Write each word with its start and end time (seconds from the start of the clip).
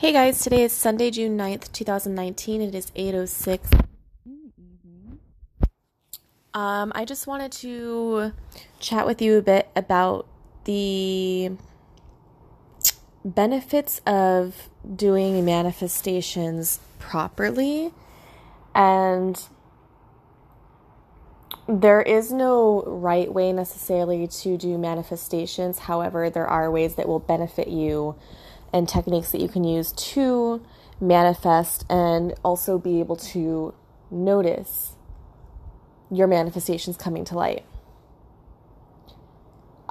Hey 0.00 0.12
guys, 0.12 0.40
today 0.40 0.62
is 0.62 0.72
Sunday, 0.72 1.10
June 1.10 1.36
9th, 1.36 1.70
2019. 1.72 2.62
It 2.62 2.74
is 2.74 2.90
8:06 2.96 3.68
Um, 6.54 6.90
I 6.94 7.04
just 7.04 7.26
wanted 7.26 7.52
to 7.52 8.32
chat 8.78 9.04
with 9.04 9.20
you 9.20 9.36
a 9.36 9.42
bit 9.42 9.68
about 9.76 10.26
the 10.64 11.52
benefits 13.26 14.00
of 14.06 14.70
doing 14.96 15.44
manifestations 15.44 16.80
properly 16.98 17.92
and 18.74 19.38
there 21.68 22.00
is 22.00 22.32
no 22.32 22.82
right 22.86 23.30
way 23.30 23.52
necessarily 23.52 24.26
to 24.26 24.56
do 24.56 24.78
manifestations. 24.78 25.80
However, 25.80 26.30
there 26.30 26.46
are 26.46 26.70
ways 26.70 26.94
that 26.94 27.06
will 27.06 27.20
benefit 27.20 27.68
you 27.68 28.16
and 28.72 28.88
techniques 28.88 29.32
that 29.32 29.40
you 29.40 29.48
can 29.48 29.64
use 29.64 29.92
to 29.92 30.64
manifest 31.00 31.84
and 31.88 32.34
also 32.44 32.78
be 32.78 33.00
able 33.00 33.16
to 33.16 33.74
notice 34.10 34.92
your 36.10 36.26
manifestations 36.26 36.96
coming 36.96 37.24
to 37.24 37.34
light. 37.34 37.64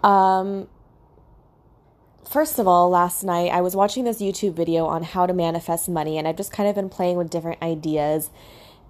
Um, 0.04 0.68
first 2.30 2.60
of 2.60 2.68
all, 2.68 2.90
last 2.90 3.24
night 3.24 3.52
I 3.52 3.62
was 3.62 3.76
watching 3.76 4.04
this 4.04 4.22
YouTube 4.22 4.54
video 4.54 4.86
on 4.86 5.04
how 5.04 5.26
to 5.26 5.34
manifest 5.34 5.90
money, 5.90 6.18
and 6.18 6.28
I've 6.28 6.38
just 6.38 6.52
kind 6.52 6.70
of 6.70 6.76
been 6.76 6.90
playing 6.90 7.18
with 7.18 7.30
different 7.30 7.62
ideas. 7.62 8.30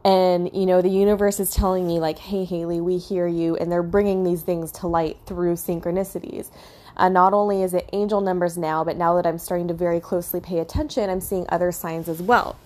And, 0.03 0.50
you 0.53 0.66
know, 0.66 0.81
the 0.81 0.90
universe 0.90 1.40
is 1.40 1.52
telling 1.52 1.86
me, 1.86 2.00
like, 2.00 2.20
hey, 2.20 2.45
Haley, 2.45 2.80
we 2.80 2.98
hear 2.98 3.28
you. 3.28 3.58
And 3.58 3.70
they're 3.70 3.84
bringing 3.84 4.23
these 4.23 4.42
things 4.42 4.72
to 4.73 4.88
light 4.88 5.17
through 5.26 5.56
synchronicities. 5.56 6.50
Uh, 6.99 7.08
not 7.08 7.34
only 7.34 7.63
is 7.63 7.73
it 7.73 7.89
angel 7.94 8.20
numbers 8.20 8.58
now, 8.58 8.84
but 8.84 8.98
now 8.98 9.16
that 9.16 9.26
I'm 9.26 9.38
starting 9.38 9.70
to 9.70 9.73
very 9.73 10.02
closely 10.02 10.41
pay 10.41 10.59
attention, 10.59 11.09
I'm 11.09 11.22
seeing 11.22 11.45
other 11.48 11.72
signs 11.72 12.09
as 12.09 12.22
well. 12.22 12.59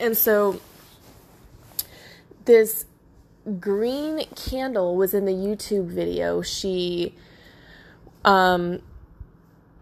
And 0.00 0.16
so 0.16 0.58
this 2.46 2.86
green 3.60 4.24
candle 4.34 4.96
was 4.96 5.12
in 5.12 5.26
the 5.26 5.32
YouTube 5.32 5.88
video. 5.88 6.40
She 6.40 7.14
um 8.24 8.80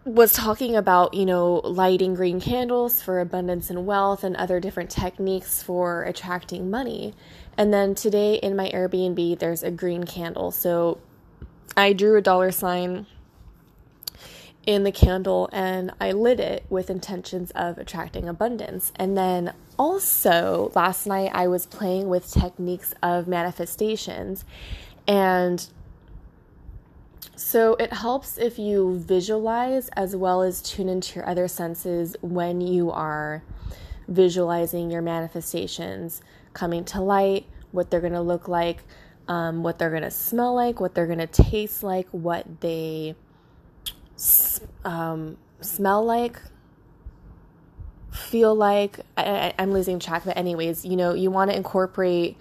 was 0.03 0.33
talking 0.33 0.75
about, 0.75 1.13
you 1.13 1.25
know, 1.25 1.61
lighting 1.63 2.15
green 2.15 2.41
candles 2.41 3.01
for 3.01 3.19
abundance 3.19 3.69
and 3.69 3.85
wealth 3.85 4.23
and 4.23 4.35
other 4.35 4.59
different 4.59 4.89
techniques 4.89 5.63
for 5.63 6.03
attracting 6.03 6.69
money. 6.69 7.13
And 7.55 7.71
then 7.71 7.95
today 7.95 8.35
in 8.35 8.55
my 8.55 8.69
Airbnb, 8.71 9.39
there's 9.39 9.63
a 9.63 9.71
green 9.71 10.03
candle. 10.03 10.51
So 10.51 10.99
I 11.75 11.93
drew 11.93 12.17
a 12.17 12.21
dollar 12.21 12.51
sign 12.51 13.05
in 14.65 14.83
the 14.83 14.91
candle 14.91 15.49
and 15.51 15.91
I 15.99 16.11
lit 16.11 16.39
it 16.39 16.65
with 16.69 16.89
intentions 16.89 17.51
of 17.51 17.77
attracting 17.77 18.27
abundance. 18.27 18.91
And 18.95 19.17
then 19.17 19.53
also, 19.77 20.71
last 20.75 21.07
night 21.07 21.31
I 21.33 21.47
was 21.47 21.65
playing 21.65 22.09
with 22.09 22.31
techniques 22.31 22.93
of 23.01 23.27
manifestations. 23.27 24.45
And 25.07 25.65
so 27.35 27.75
it 27.75 27.91
helps 27.91 28.37
if 28.37 28.59
you 28.59 28.99
visualize 28.99 29.89
as 29.89 30.15
well 30.15 30.43
as 30.43 30.61
tune 30.61 30.89
into 30.89 31.15
your 31.15 31.27
other 31.27 31.47
senses 31.47 32.15
when 32.21 32.61
you 32.61 32.91
are 32.91 33.41
visualizing 34.07 34.91
your 34.91 35.01
manifestations 35.01 36.21
coming 36.53 36.83
to 36.85 37.01
light, 37.01 37.45
what 37.71 37.89
they're 37.89 38.01
going 38.01 38.13
to 38.13 38.21
look 38.21 38.47
like 38.47 38.83
um, 39.31 39.63
what 39.63 39.79
they're 39.79 39.89
going 39.89 40.01
to 40.03 40.11
smell 40.11 40.53
like, 40.53 40.81
what 40.81 40.93
they're 40.93 41.07
going 41.07 41.19
to 41.19 41.25
taste 41.25 41.83
like, 41.83 42.05
what 42.09 42.59
they 42.59 43.15
um, 44.83 45.37
smell 45.61 46.03
like, 46.03 46.37
feel 48.11 48.53
like. 48.53 48.99
I, 49.15 49.53
am 49.57 49.71
losing 49.71 49.99
track, 49.99 50.23
but, 50.25 50.35
anyways, 50.35 50.83
you 50.83 50.97
know, 50.97 51.13
you 51.13 51.31
want 51.31 51.49
to 51.49 51.55
incorporate 51.55 52.35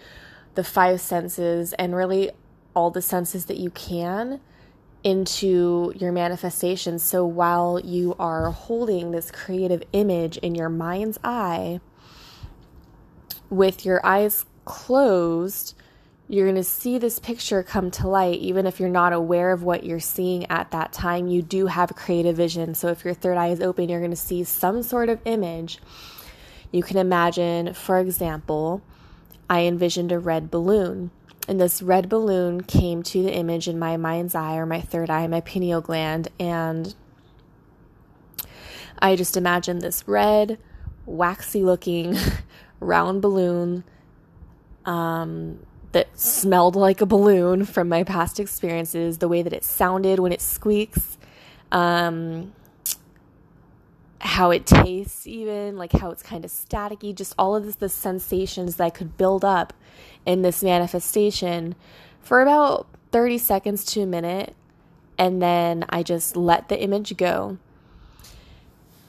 the 0.57 0.65
five 0.65 1.01
senses 1.01 1.75
and 1.75 1.95
really 1.95 2.33
all 2.75 2.91
the 2.91 3.03
senses 3.03 3.45
that 3.45 3.59
you 3.59 3.71
can 3.71 4.41
into 5.05 5.93
your 5.95 6.11
manifestation. 6.11 6.99
So 6.99 7.25
while 7.25 7.79
you 7.79 8.17
are 8.19 8.51
holding 8.51 9.13
this 9.13 9.31
creative 9.31 9.85
image 9.93 10.39
in 10.39 10.57
your 10.57 10.69
mind's 10.69 11.21
eye, 11.23 11.79
with 13.49 13.85
your 13.85 14.05
eyes 14.05 14.45
closed, 14.65 15.77
you're 16.31 16.47
going 16.47 16.55
to 16.55 16.63
see 16.63 16.97
this 16.97 17.19
picture 17.19 17.65
come 17.65 17.91
to 17.91 18.07
light 18.07 18.39
even 18.39 18.65
if 18.65 18.79
you're 18.79 18.89
not 18.89 19.13
aware 19.13 19.51
of 19.51 19.65
what 19.65 19.83
you're 19.83 19.99
seeing 19.99 20.49
at 20.49 20.71
that 20.71 20.93
time. 20.93 21.27
You 21.27 21.43
do 21.43 21.67
have 21.67 21.97
creative 21.97 22.37
vision. 22.37 22.77
So 22.77 22.87
if 22.87 23.05
your 23.05 23.15
third 23.15 23.37
eye 23.37 23.49
is 23.49 23.61
open 23.61 23.89
you're 23.89 23.99
going 23.99 24.13
to 24.13 24.17
see 24.17 24.45
some 24.45 24.85
sort 24.85 25.09
of 25.09 25.19
image. 25.25 25.81
You 26.71 26.85
can 26.85 26.99
imagine 26.99 27.75
for 27.75 27.99
example 27.99 28.81
i 29.51 29.63
envisioned 29.63 30.13
a 30.13 30.19
red 30.19 30.51
balloon 30.51 31.11
and 31.49 31.61
this 31.61 31.83
red 31.83 32.09
balloon 32.09 32.63
came 32.63 33.03
to 33.03 33.25
the 33.25 33.35
image 33.35 33.67
in 33.67 33.79
my 33.79 33.97
mind's 33.97 34.37
eye 34.37 34.57
or 34.57 34.65
my 34.65 34.81
third 34.81 35.11
eye 35.11 35.27
my 35.27 35.41
pineal 35.41 35.81
gland 35.81 36.29
and 36.39 36.95
i 39.01 39.17
just 39.17 39.37
imagined 39.37 39.81
this 39.81 40.07
red 40.07 40.57
waxy 41.05 41.65
looking 41.65 42.17
round 42.81 43.21
balloon 43.21 43.83
um, 44.87 45.59
that 45.93 46.19
smelled 46.19 46.77
like 46.77 47.01
a 47.01 47.07
balloon 47.07 47.65
from 47.65 47.89
my 47.89 48.05
past 48.05 48.39
experiences, 48.39 49.19
the 49.19 49.29
way 49.29 49.43
that 49.43 49.53
it 49.53 49.65
sounded 49.65 50.19
when 50.21 50.33
it 50.33 50.41
squeaks, 50.41 51.19
um, 51.73 52.53
how 54.21 54.51
it 54.51 54.67
tastes, 54.67 55.27
even 55.27 55.77
like 55.77 55.93
how 55.93 56.11
it's 56.11 56.23
kind 56.23 56.45
of 56.45 56.51
staticky, 56.51 57.15
just 57.15 57.35
all 57.39 57.57
of 57.57 57.65
this, 57.65 57.77
the 57.77 57.89
sensations 57.89 58.77
that 58.77 58.85
I 58.85 58.91
could 58.91 59.17
build 59.17 59.45
up 59.45 59.73
in 60.27 60.43
this 60.43 60.63
manifestation 60.63 61.75
for 62.21 62.41
about 62.43 62.87
30 63.13 63.39
seconds 63.39 63.85
to 63.87 64.03
a 64.03 64.07
minute. 64.07 64.55
And 65.19 65.43
then 65.43 65.85
I 65.89 66.03
just 66.03 66.37
let 66.37 66.69
the 66.69 66.81
image 66.81 67.17
go. 67.17 67.59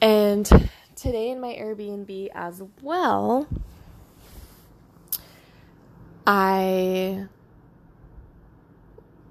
And 0.00 0.70
today 0.96 1.30
in 1.30 1.40
my 1.40 1.54
Airbnb 1.54 2.28
as 2.34 2.62
well, 2.82 3.46
I 6.26 7.26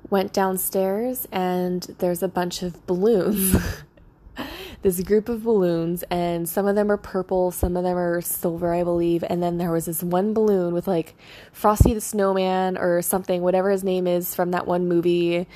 went 0.09 0.33
downstairs 0.33 1.27
and 1.31 1.83
there's 1.99 2.21
a 2.21 2.27
bunch 2.27 2.63
of 2.63 2.85
balloons. 2.85 3.55
this 4.81 5.01
group 5.01 5.29
of 5.29 5.43
balloons, 5.43 6.03
and 6.09 6.49
some 6.49 6.67
of 6.67 6.75
them 6.75 6.91
are 6.91 6.97
purple, 6.97 7.51
some 7.51 7.77
of 7.77 7.83
them 7.83 7.97
are 7.97 8.19
silver, 8.21 8.73
I 8.73 8.83
believe. 8.83 9.23
And 9.29 9.41
then 9.41 9.57
there 9.57 9.71
was 9.71 9.85
this 9.85 10.01
one 10.01 10.33
balloon 10.33 10.73
with 10.73 10.87
like 10.87 11.15
Frosty 11.51 11.93
the 11.93 12.01
Snowman 12.01 12.77
or 12.77 13.01
something, 13.01 13.41
whatever 13.41 13.69
his 13.69 13.83
name 13.83 14.07
is 14.07 14.33
from 14.33 14.51
that 14.51 14.65
one 14.67 14.87
movie 14.87 15.47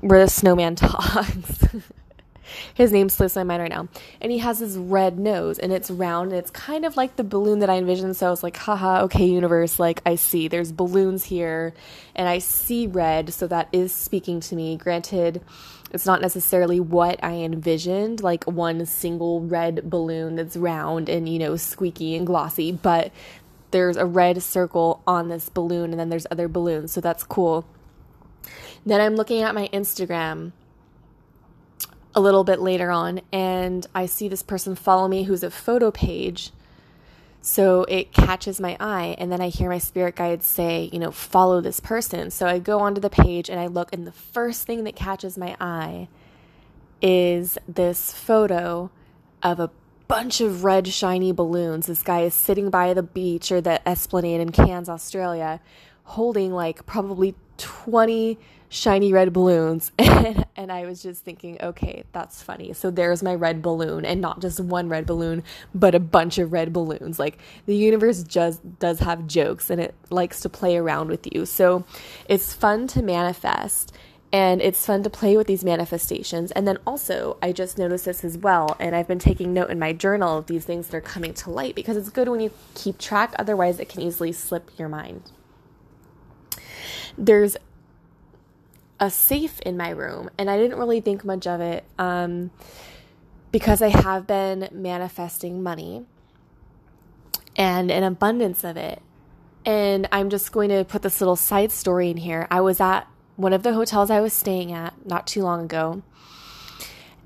where 0.00 0.20
the 0.20 0.30
snowman 0.30 0.74
talks. 0.76 1.66
His 2.74 2.92
name 2.92 3.08
slips 3.08 3.36
my 3.36 3.44
mind 3.44 3.62
right 3.62 3.70
now. 3.70 3.88
And 4.20 4.32
he 4.32 4.38
has 4.38 4.58
this 4.58 4.76
red 4.76 5.18
nose 5.18 5.58
and 5.58 5.72
it's 5.72 5.90
round 5.90 6.32
and 6.32 6.38
it's 6.38 6.50
kind 6.50 6.84
of 6.84 6.96
like 6.96 7.16
the 7.16 7.24
balloon 7.24 7.60
that 7.60 7.70
I 7.70 7.76
envisioned. 7.76 8.16
So 8.16 8.26
I 8.26 8.30
was 8.30 8.42
like, 8.42 8.56
haha, 8.56 9.02
okay, 9.04 9.26
universe, 9.26 9.78
like 9.78 10.02
I 10.06 10.14
see 10.14 10.48
there's 10.48 10.72
balloons 10.72 11.24
here 11.24 11.74
and 12.14 12.28
I 12.28 12.38
see 12.38 12.86
red. 12.86 13.32
So 13.32 13.46
that 13.46 13.68
is 13.72 13.92
speaking 13.92 14.40
to 14.40 14.56
me. 14.56 14.76
Granted, 14.76 15.42
it's 15.90 16.06
not 16.06 16.20
necessarily 16.20 16.80
what 16.80 17.22
I 17.22 17.34
envisioned, 17.34 18.22
like 18.22 18.44
one 18.44 18.84
single 18.86 19.42
red 19.42 19.88
balloon 19.88 20.36
that's 20.36 20.56
round 20.56 21.08
and, 21.08 21.28
you 21.28 21.38
know, 21.38 21.56
squeaky 21.56 22.16
and 22.16 22.26
glossy, 22.26 22.72
but 22.72 23.12
there's 23.70 23.96
a 23.96 24.06
red 24.06 24.42
circle 24.42 25.02
on 25.06 25.28
this 25.28 25.48
balloon 25.48 25.90
and 25.90 26.00
then 26.00 26.08
there's 26.08 26.26
other 26.30 26.48
balloons. 26.48 26.92
So 26.92 27.00
that's 27.00 27.24
cool. 27.24 27.64
Then 28.86 29.00
I'm 29.00 29.16
looking 29.16 29.42
at 29.42 29.54
my 29.54 29.68
Instagram 29.72 30.52
a 32.14 32.20
little 32.20 32.44
bit 32.44 32.60
later 32.60 32.90
on 32.90 33.20
and 33.32 33.86
I 33.94 34.06
see 34.06 34.28
this 34.28 34.42
person 34.42 34.74
follow 34.74 35.08
me 35.08 35.24
who's 35.24 35.42
a 35.42 35.50
photo 35.50 35.90
page. 35.90 36.52
So 37.46 37.84
it 37.84 38.10
catches 38.10 38.58
my 38.58 38.74
eye, 38.80 39.16
and 39.18 39.30
then 39.30 39.42
I 39.42 39.50
hear 39.50 39.68
my 39.68 39.76
spirit 39.76 40.16
guide 40.16 40.42
say, 40.42 40.88
you 40.94 40.98
know, 40.98 41.10
follow 41.10 41.60
this 41.60 41.78
person. 41.78 42.30
So 42.30 42.46
I 42.46 42.58
go 42.58 42.80
onto 42.80 43.02
the 43.02 43.10
page 43.10 43.50
and 43.50 43.60
I 43.60 43.66
look, 43.66 43.92
and 43.92 44.06
the 44.06 44.12
first 44.12 44.66
thing 44.66 44.84
that 44.84 44.96
catches 44.96 45.36
my 45.36 45.54
eye 45.60 46.08
is 47.02 47.58
this 47.68 48.14
photo 48.14 48.90
of 49.42 49.60
a 49.60 49.70
bunch 50.08 50.40
of 50.40 50.64
red, 50.64 50.88
shiny 50.88 51.32
balloons. 51.32 51.86
This 51.86 52.02
guy 52.02 52.22
is 52.22 52.32
sitting 52.32 52.70
by 52.70 52.94
the 52.94 53.02
beach 53.02 53.52
or 53.52 53.60
the 53.60 53.86
esplanade 53.86 54.40
in 54.40 54.50
Cairns, 54.50 54.88
Australia, 54.88 55.60
holding 56.04 56.50
like 56.50 56.86
probably 56.86 57.34
20 57.58 58.38
shiny 58.74 59.12
red 59.12 59.32
balloons. 59.32 59.92
And, 60.24 60.46
and 60.56 60.72
I 60.72 60.86
was 60.86 61.02
just 61.02 61.22
thinking, 61.22 61.58
okay, 61.60 62.04
that's 62.12 62.42
funny. 62.42 62.72
So 62.72 62.90
there's 62.90 63.22
my 63.22 63.34
red 63.34 63.60
balloon, 63.60 64.06
and 64.06 64.20
not 64.22 64.40
just 64.40 64.58
one 64.58 64.88
red 64.88 65.04
balloon, 65.04 65.42
but 65.74 65.94
a 65.94 66.00
bunch 66.00 66.38
of 66.38 66.52
red 66.52 66.72
balloons. 66.72 67.18
Like 67.18 67.38
the 67.66 67.76
universe 67.76 68.22
just 68.22 68.78
does 68.78 69.00
have 69.00 69.26
jokes 69.26 69.68
and 69.68 69.80
it 69.80 69.94
likes 70.08 70.40
to 70.40 70.48
play 70.48 70.76
around 70.78 71.08
with 71.08 71.28
you. 71.34 71.44
So 71.44 71.84
it's 72.26 72.54
fun 72.54 72.86
to 72.88 73.02
manifest. 73.02 73.92
And 74.32 74.62
it's 74.62 74.84
fun 74.84 75.02
to 75.02 75.10
play 75.10 75.36
with 75.36 75.46
these 75.46 75.64
manifestations. 75.64 76.50
And 76.52 76.66
then 76.66 76.78
also, 76.86 77.36
I 77.42 77.52
just 77.52 77.76
noticed 77.78 78.06
this 78.06 78.24
as 78.24 78.38
well. 78.38 78.76
And 78.80 78.96
I've 78.96 79.06
been 79.06 79.20
taking 79.20 79.52
note 79.52 79.70
in 79.70 79.78
my 79.78 79.92
journal 79.92 80.38
of 80.38 80.46
these 80.46 80.64
things 80.64 80.88
that 80.88 80.96
are 80.96 81.00
coming 81.00 81.34
to 81.34 81.50
light 81.50 81.74
because 81.74 81.96
it's 81.96 82.10
good 82.10 82.28
when 82.28 82.40
you 82.40 82.50
keep 82.74 82.98
track. 82.98 83.34
Otherwise, 83.38 83.78
it 83.78 83.88
can 83.88 84.00
easily 84.00 84.32
slip 84.32 84.70
your 84.78 84.88
mind. 84.88 85.30
There's 87.16 87.56
a 89.00 89.10
safe 89.10 89.60
in 89.60 89.76
my 89.76 89.90
room, 89.90 90.30
and 90.38 90.50
I 90.50 90.56
didn't 90.56 90.78
really 90.78 91.00
think 91.00 91.24
much 91.24 91.46
of 91.46 91.60
it 91.60 91.84
um, 91.98 92.50
because 93.50 93.82
I 93.82 93.88
have 93.88 94.26
been 94.26 94.68
manifesting 94.72 95.62
money 95.62 96.04
and 97.56 97.90
an 97.90 98.02
abundance 98.02 98.64
of 98.64 98.76
it. 98.76 99.00
And 99.66 100.08
I'm 100.12 100.28
just 100.28 100.52
going 100.52 100.68
to 100.68 100.84
put 100.84 101.02
this 101.02 101.20
little 101.20 101.36
side 101.36 101.72
story 101.72 102.10
in 102.10 102.18
here. 102.18 102.46
I 102.50 102.60
was 102.60 102.80
at 102.80 103.06
one 103.36 103.52
of 103.52 103.62
the 103.62 103.72
hotels 103.72 104.10
I 104.10 104.20
was 104.20 104.32
staying 104.32 104.72
at 104.72 105.06
not 105.06 105.26
too 105.26 105.42
long 105.42 105.64
ago. 105.64 106.02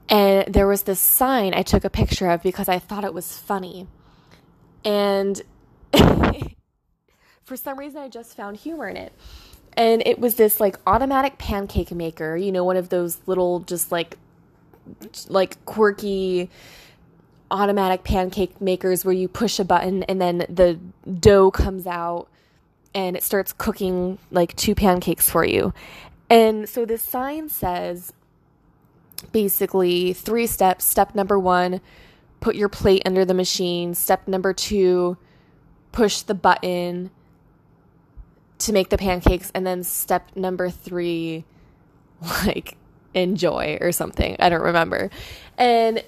And 0.08 0.52
there 0.52 0.66
was 0.66 0.84
this 0.84 1.00
sign 1.00 1.52
I 1.52 1.62
took 1.62 1.84
a 1.84 1.90
picture 1.90 2.30
of 2.30 2.42
because 2.42 2.68
I 2.68 2.78
thought 2.78 3.04
it 3.04 3.12
was 3.12 3.36
funny. 3.36 3.86
And 4.84 5.42
for 7.44 7.56
some 7.56 7.78
reason, 7.78 8.00
I 8.00 8.08
just 8.08 8.36
found 8.36 8.56
humor 8.56 8.88
in 8.88 8.96
it. 8.96 9.12
And 9.78 10.02
it 10.04 10.18
was 10.18 10.34
this 10.34 10.58
like 10.60 10.76
automatic 10.88 11.38
pancake 11.38 11.92
maker, 11.92 12.36
you 12.36 12.50
know, 12.50 12.64
one 12.64 12.76
of 12.76 12.88
those 12.88 13.18
little 13.26 13.60
just 13.60 13.92
like 13.92 14.18
like 15.28 15.64
quirky 15.66 16.50
automatic 17.50 18.02
pancake 18.02 18.60
makers 18.60 19.04
where 19.04 19.14
you 19.14 19.28
push 19.28 19.60
a 19.60 19.64
button 19.64 20.02
and 20.02 20.20
then 20.20 20.38
the 20.48 20.80
dough 21.20 21.52
comes 21.52 21.86
out 21.86 22.26
and 22.92 23.16
it 23.16 23.22
starts 23.22 23.52
cooking 23.52 24.18
like 24.32 24.56
two 24.56 24.74
pancakes 24.74 25.30
for 25.30 25.44
you. 25.44 25.72
And 26.28 26.68
so 26.68 26.84
this 26.84 27.02
sign 27.02 27.48
says 27.48 28.12
basically 29.30 30.12
three 30.12 30.48
steps. 30.48 30.84
Step 30.84 31.14
number 31.14 31.38
one, 31.38 31.80
put 32.40 32.56
your 32.56 32.68
plate 32.68 33.02
under 33.06 33.24
the 33.24 33.32
machine. 33.32 33.94
Step 33.94 34.26
number 34.26 34.52
two, 34.52 35.16
push 35.92 36.22
the 36.22 36.34
button 36.34 37.12
to 38.58 38.72
make 38.72 38.90
the 38.90 38.98
pancakes. 38.98 39.50
And 39.54 39.66
then 39.66 39.82
step 39.84 40.30
number 40.34 40.70
three, 40.70 41.44
like 42.46 42.76
enjoy 43.14 43.78
or 43.80 43.92
something. 43.92 44.36
I 44.38 44.48
don't 44.48 44.62
remember. 44.62 45.10
And 45.56 46.02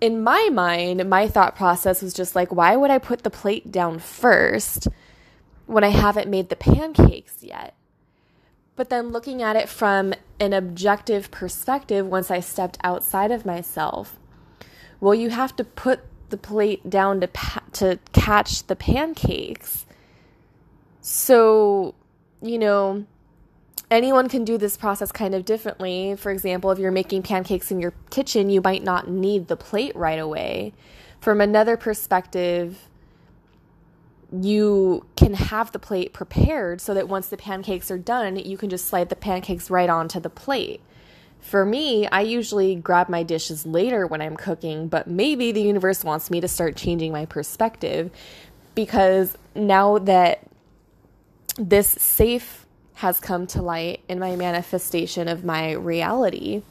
in 0.00 0.22
my 0.22 0.48
mind, 0.52 1.08
my 1.08 1.28
thought 1.28 1.56
process 1.56 2.02
was 2.02 2.14
just 2.14 2.34
like, 2.34 2.52
why 2.52 2.76
would 2.76 2.90
I 2.90 2.98
put 2.98 3.22
the 3.22 3.30
plate 3.30 3.70
down 3.70 3.98
first 3.98 4.88
when 5.66 5.84
I 5.84 5.88
haven't 5.88 6.28
made 6.28 6.48
the 6.48 6.56
pancakes 6.56 7.42
yet? 7.42 7.74
But 8.76 8.88
then 8.88 9.08
looking 9.10 9.42
at 9.42 9.56
it 9.56 9.68
from 9.68 10.14
an 10.38 10.54
objective 10.54 11.30
perspective, 11.30 12.06
once 12.06 12.30
I 12.30 12.40
stepped 12.40 12.78
outside 12.82 13.30
of 13.30 13.44
myself, 13.44 14.18
well, 15.00 15.14
you 15.14 15.28
have 15.30 15.54
to 15.56 15.64
put 15.64 16.00
the 16.30 16.38
plate 16.38 16.88
down 16.88 17.20
to 17.20 17.28
pa- 17.28 17.62
to 17.72 17.98
catch 18.12 18.66
the 18.66 18.76
pancakes. 18.76 19.84
So, 21.12 21.96
you 22.40 22.56
know, 22.56 23.04
anyone 23.90 24.28
can 24.28 24.44
do 24.44 24.56
this 24.56 24.76
process 24.76 25.10
kind 25.10 25.34
of 25.34 25.44
differently. 25.44 26.14
For 26.14 26.30
example, 26.30 26.70
if 26.70 26.78
you're 26.78 26.92
making 26.92 27.24
pancakes 27.24 27.72
in 27.72 27.80
your 27.80 27.94
kitchen, 28.10 28.48
you 28.48 28.60
might 28.60 28.84
not 28.84 29.10
need 29.10 29.48
the 29.48 29.56
plate 29.56 29.96
right 29.96 30.20
away. 30.20 30.72
From 31.20 31.40
another 31.40 31.76
perspective, 31.76 32.88
you 34.30 35.04
can 35.16 35.34
have 35.34 35.72
the 35.72 35.80
plate 35.80 36.12
prepared 36.12 36.80
so 36.80 36.94
that 36.94 37.08
once 37.08 37.26
the 37.26 37.36
pancakes 37.36 37.90
are 37.90 37.98
done, 37.98 38.36
you 38.36 38.56
can 38.56 38.70
just 38.70 38.86
slide 38.86 39.08
the 39.08 39.16
pancakes 39.16 39.68
right 39.68 39.90
onto 39.90 40.20
the 40.20 40.30
plate. 40.30 40.80
For 41.40 41.66
me, 41.66 42.06
I 42.06 42.20
usually 42.20 42.76
grab 42.76 43.08
my 43.08 43.24
dishes 43.24 43.66
later 43.66 44.06
when 44.06 44.22
I'm 44.22 44.36
cooking, 44.36 44.86
but 44.86 45.08
maybe 45.08 45.50
the 45.50 45.62
universe 45.62 46.04
wants 46.04 46.30
me 46.30 46.40
to 46.40 46.46
start 46.46 46.76
changing 46.76 47.10
my 47.10 47.26
perspective 47.26 48.12
because 48.76 49.36
now 49.56 49.98
that 49.98 50.46
this 51.58 51.88
safe 51.88 52.66
has 52.94 53.18
come 53.18 53.46
to 53.46 53.62
light 53.62 54.02
in 54.08 54.18
my 54.18 54.36
manifestation 54.36 55.26
of 55.28 55.44
my 55.44 55.72
reality, 55.72 56.62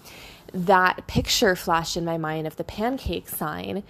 that 0.54 1.08
picture 1.08 1.56
flashed 1.56 1.98
in 1.98 2.06
my 2.06 2.18
mind 2.18 2.48
of 2.48 2.56
the 2.56 2.64
pancake 2.64 3.28
sign 3.28 3.84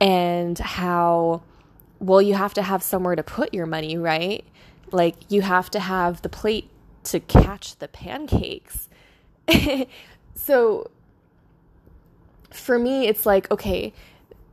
and 0.00 0.58
how, 0.58 1.42
well, 1.98 2.22
you 2.22 2.34
have 2.34 2.54
to 2.54 2.62
have 2.62 2.82
somewhere 2.82 3.14
to 3.14 3.22
put 3.22 3.52
your 3.52 3.66
money, 3.66 3.96
right? 3.96 4.44
Like, 4.90 5.16
you 5.30 5.42
have 5.42 5.70
to 5.70 5.80
have 5.80 6.22
the 6.22 6.28
plate 6.28 6.70
to 7.04 7.20
catch 7.20 7.76
the 7.76 7.88
pancakes. 7.88 8.88
so, 10.34 10.90
for 12.50 12.78
me, 12.78 13.06
it's 13.06 13.26
like, 13.26 13.50
okay, 13.50 13.92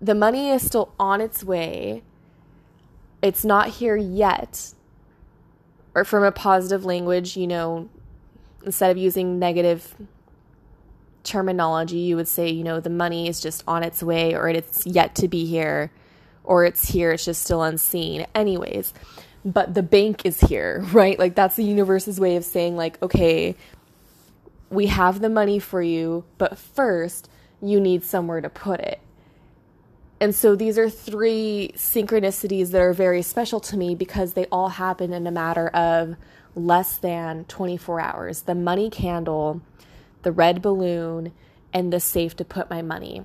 the 0.02 0.16
money 0.16 0.50
is 0.50 0.66
still 0.66 0.94
on 1.00 1.22
its 1.22 1.44
way. 1.44 2.04
It's 3.22 3.44
not 3.44 3.70
here 3.70 3.98
yet 3.98 4.74
or 5.96 6.04
from 6.04 6.24
a 6.24 6.32
positive 6.32 6.86
language, 6.86 7.36
you 7.38 7.48
know, 7.48 7.90
instead 8.66 8.92
of 8.92 8.98
using 8.98 9.40
negative 9.40 9.96
terminology, 11.24 11.98
you 11.98 12.16
would 12.16 12.28
say, 12.28 12.50
you 12.50 12.64
know, 12.64 12.80
the 12.80 12.90
money 12.90 13.28
is 13.28 13.40
just 13.40 13.64
on 13.68 13.84
its 13.84 14.02
way 14.02 14.36
or 14.36 14.50
it's 14.50 14.86
yet 14.86 15.16
to 15.16 15.28
be 15.28 15.46
here 15.46 15.92
or 16.44 16.66
it's 16.66 16.90
here, 16.90 17.12
it's 17.12 17.26
just 17.26 17.44
still 17.44 17.64
unseen. 17.64 18.26
Anyways, 18.34 18.94
but 19.46 19.74
the 19.74 19.84
bank 19.84 20.26
is 20.26 20.40
here, 20.42 20.82
right? 20.92 21.18
Like 21.18 21.36
that's 21.36 21.56
the 21.56 21.64
universe's 21.64 22.20
way 22.20 22.36
of 22.36 22.46
saying, 22.46 22.76
like, 22.76 23.02
okay, 23.02 23.56
we 24.70 24.88
have 24.88 25.20
the 25.20 25.30
money 25.30 25.60
for 25.60 25.82
you, 25.82 26.26
but 26.38 26.58
first 26.58 27.30
you 27.62 27.80
need 27.80 28.04
somewhere 28.04 28.42
to 28.42 28.50
put 28.50 28.80
it. 28.80 29.00
And 30.22 30.36
so 30.36 30.56
these 30.56 30.78
are 30.78 30.90
three 30.90 31.72
synchronicities 31.76 32.72
that 32.72 32.82
are 32.82 32.94
very 32.94 33.22
special 33.22 33.60
to 33.62 33.78
me 33.78 33.96
because 33.96 34.34
they 34.34 34.46
all 34.52 34.70
happen 34.70 35.14
in 35.14 35.26
a 35.26 35.32
matter 35.32 35.70
of 35.70 36.16
less 36.56 36.98
than 36.98 37.46
24 37.46 38.02
hours. 38.02 38.42
The 38.42 38.56
money 38.56 38.90
candle, 38.90 39.62
the 40.24 40.32
red 40.32 40.62
balloon, 40.62 41.32
and 41.72 41.94
the 41.94 42.00
safe 42.00 42.36
to 42.38 42.46
put 42.46 42.70
my 42.70 42.82
money. 42.82 43.24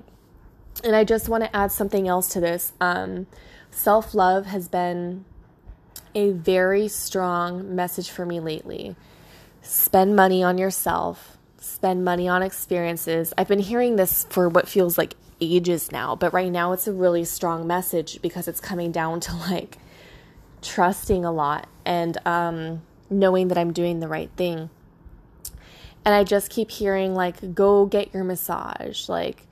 And 0.83 0.95
I 0.95 1.03
just 1.03 1.27
want 1.27 1.43
to 1.43 1.55
add 1.55 1.71
something 1.71 2.07
else 2.07 2.29
to 2.29 2.39
this. 2.39 2.73
Um, 2.79 3.27
Self 3.75 4.15
love 4.15 4.45
has 4.45 4.69
been 4.69 5.25
a 6.15 6.31
very 6.31 6.87
strong 6.87 7.75
message 7.75 8.09
for 8.09 8.25
me 8.25 8.39
lately. 8.39 8.95
Spend 9.61 10.15
money 10.15 10.41
on 10.41 10.57
yourself, 10.57 11.37
spend 11.59 12.05
money 12.05 12.25
on 12.29 12.41
experiences. 12.41 13.33
I've 13.37 13.49
been 13.49 13.59
hearing 13.59 13.97
this 13.97 14.25
for 14.29 14.47
what 14.47 14.69
feels 14.69 14.97
like 14.97 15.15
ages 15.41 15.91
now, 15.91 16.15
but 16.15 16.33
right 16.33 16.51
now 16.51 16.71
it's 16.71 16.87
a 16.87 16.93
really 16.93 17.25
strong 17.25 17.67
message 17.67 18.21
because 18.21 18.47
it's 18.47 18.59
coming 18.59 18.91
down 18.91 19.19
to 19.21 19.35
like 19.35 19.77
trusting 20.61 21.23
a 21.23 21.31
lot 21.31 21.67
and 21.85 22.17
um, 22.25 22.81
knowing 23.09 23.49
that 23.49 23.57
I'm 23.57 23.71
doing 23.71 23.99
the 23.99 24.07
right 24.07 24.29
thing. 24.35 24.69
And 26.03 26.13
I 26.13 26.23
just 26.23 26.51
keep 26.51 26.69
hearing, 26.69 27.15
like, 27.15 27.55
go 27.55 27.87
get 27.87 28.13
your 28.13 28.23
massage, 28.23 29.09
like, 29.09 29.47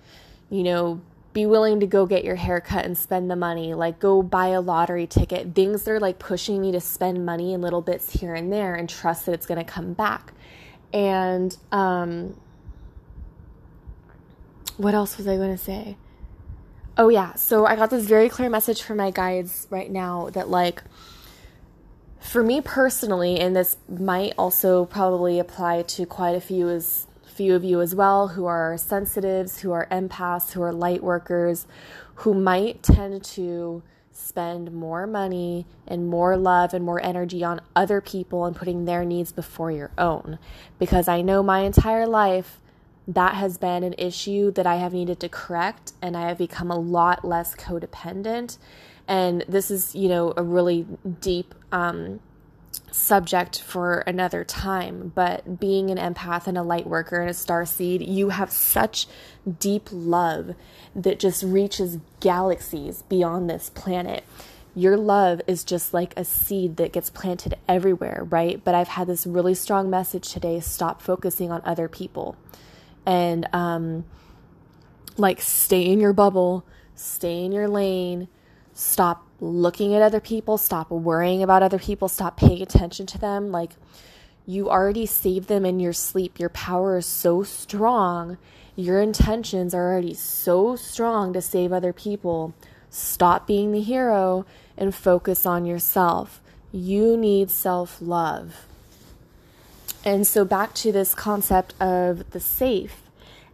you 0.51 0.61
know, 0.61 1.01
be 1.33 1.47
willing 1.47 1.79
to 1.79 1.87
go 1.87 2.05
get 2.05 2.23
your 2.23 2.35
haircut 2.35 2.85
and 2.85 2.95
spend 2.95 3.31
the 3.31 3.35
money, 3.35 3.73
like, 3.73 3.99
go 3.99 4.21
buy 4.21 4.49
a 4.49 4.61
lottery 4.61 5.07
ticket. 5.07 5.55
Things 5.55 5.83
that 5.83 5.91
are 5.91 5.99
like 5.99 6.19
pushing 6.19 6.61
me 6.61 6.71
to 6.71 6.79
spend 6.79 7.25
money 7.25 7.53
in 7.53 7.61
little 7.61 7.81
bits 7.81 8.11
here 8.19 8.35
and 8.35 8.53
there 8.53 8.75
and 8.75 8.87
trust 8.87 9.25
that 9.25 9.31
it's 9.31 9.47
going 9.47 9.57
to 9.57 9.63
come 9.63 9.93
back. 9.93 10.31
And, 10.93 11.57
um, 11.71 12.39
what 14.77 14.93
else 14.93 15.17
was 15.17 15.27
I 15.27 15.37
going 15.37 15.51
to 15.51 15.63
say? 15.63 15.97
Oh, 16.97 17.09
yeah. 17.09 17.33
So 17.35 17.65
I 17.65 17.75
got 17.75 17.89
this 17.89 18.05
very 18.05 18.29
clear 18.29 18.49
message 18.49 18.81
from 18.81 18.97
my 18.97 19.11
guides 19.11 19.67
right 19.69 19.89
now 19.89 20.29
that, 20.33 20.49
like, 20.49 20.83
for 22.19 22.43
me 22.43 22.61
personally, 22.61 23.39
and 23.39 23.55
this 23.55 23.77
might 23.89 24.33
also 24.37 24.85
probably 24.85 25.39
apply 25.39 25.81
to 25.83 26.05
quite 26.05 26.35
a 26.35 26.41
few 26.41 26.69
as 26.69 27.07
few 27.25 27.55
of 27.55 27.63
you 27.63 27.81
as 27.81 27.95
well 27.95 28.29
who 28.29 28.45
are 28.45 28.77
sensitives, 28.77 29.59
who 29.59 29.71
are 29.71 29.87
empaths, 29.87 30.51
who 30.51 30.61
are 30.61 30.71
light 30.71 31.03
workers, 31.03 31.65
who 32.15 32.33
might 32.33 32.83
tend 32.83 33.23
to 33.23 33.81
spend 34.11 34.71
more 34.71 35.07
money 35.07 35.65
and 35.87 36.07
more 36.07 36.37
love 36.37 36.73
and 36.73 36.85
more 36.85 37.03
energy 37.03 37.43
on 37.43 37.59
other 37.75 37.99
people 37.99 38.45
and 38.45 38.55
putting 38.55 38.85
their 38.85 39.03
needs 39.03 39.31
before 39.31 39.71
your 39.71 39.89
own. 39.97 40.37
Because 40.77 41.07
I 41.07 41.21
know 41.21 41.41
my 41.41 41.61
entire 41.61 42.05
life 42.05 42.59
that 43.07 43.35
has 43.35 43.57
been 43.57 43.83
an 43.83 43.95
issue 43.97 44.51
that 44.51 44.65
I 44.65 44.75
have 44.77 44.93
needed 44.93 45.19
to 45.21 45.29
correct, 45.29 45.93
and 46.01 46.15
I 46.15 46.27
have 46.27 46.37
become 46.37 46.71
a 46.71 46.79
lot 46.79 47.25
less 47.25 47.55
codependent. 47.55 48.57
And 49.07 49.43
this 49.47 49.69
is, 49.69 49.93
you 49.93 50.07
know, 50.07 50.33
a 50.37 50.43
really 50.43 50.87
deep 51.19 51.53
um, 51.71 52.21
subject 52.91 53.61
for 53.61 53.99
another 54.07 54.45
time. 54.45 55.11
But 55.13 55.59
being 55.59 55.91
an 55.91 55.97
empath 55.97 56.47
and 56.47 56.57
a 56.57 56.63
light 56.63 56.87
worker 56.87 57.19
and 57.19 57.29
a 57.29 57.33
star 57.33 57.65
seed, 57.65 58.01
you 58.01 58.29
have 58.29 58.51
such 58.51 59.07
deep 59.59 59.89
love 59.91 60.55
that 60.95 61.19
just 61.19 61.43
reaches 61.43 61.97
galaxies 62.21 63.01
beyond 63.03 63.49
this 63.49 63.69
planet. 63.69 64.23
your 64.75 64.97
love 64.97 65.41
is 65.47 65.63
just 65.63 65.93
like 65.93 66.13
a 66.17 66.25
seed 66.25 66.77
that 66.77 66.91
gets 66.91 67.09
planted 67.09 67.55
everywhere, 67.67 68.25
right? 68.29 68.63
But 68.63 68.73
I've 68.73 68.87
had 68.89 69.07
this 69.07 69.27
really 69.27 69.53
strong 69.53 69.89
message 69.89 70.31
today 70.31 70.59
stop 70.59 71.01
focusing 71.01 71.51
on 71.51 71.61
other 71.63 71.87
people 71.87 72.35
and 73.05 73.47
um, 73.53 74.05
like 75.17 75.41
stay 75.41 75.85
in 75.85 75.99
your 75.99 76.13
bubble, 76.13 76.65
stay 76.95 77.43
in 77.43 77.51
your 77.51 77.67
lane, 77.67 78.27
stop 78.73 79.25
looking 79.39 79.93
at 79.93 80.01
other 80.01 80.19
people, 80.19 80.57
stop 80.57 80.89
worrying 80.89 81.43
about 81.43 81.63
other 81.63 81.79
people, 81.79 82.07
stop 82.07 82.37
paying 82.37 82.61
attention 82.61 83.05
to 83.07 83.17
them. 83.17 83.51
Like, 83.51 83.71
you 84.45 84.69
already 84.69 85.05
saved 85.05 85.47
them 85.47 85.65
in 85.65 85.79
your 85.79 85.93
sleep. 85.93 86.39
Your 86.39 86.49
power 86.49 86.97
is 86.97 87.05
so 87.05 87.43
strong. 87.43 88.37
Your 88.75 89.01
intentions 89.01 89.73
are 89.73 89.91
already 89.91 90.13
so 90.13 90.75
strong 90.75 91.33
to 91.33 91.41
save 91.41 91.71
other 91.71 91.93
people. 91.93 92.53
Stop 92.89 93.47
being 93.47 93.71
the 93.71 93.81
hero 93.81 94.45
and 94.77 94.93
focus 94.93 95.45
on 95.45 95.65
yourself. 95.65 96.41
You 96.71 97.15
need 97.15 97.51
self 97.51 98.01
love. 98.01 98.67
And 100.05 100.27
so, 100.27 100.43
back 100.43 100.73
to 100.75 100.91
this 100.91 101.15
concept 101.15 101.73
of 101.81 102.29
the 102.31 102.39
safe 102.39 103.03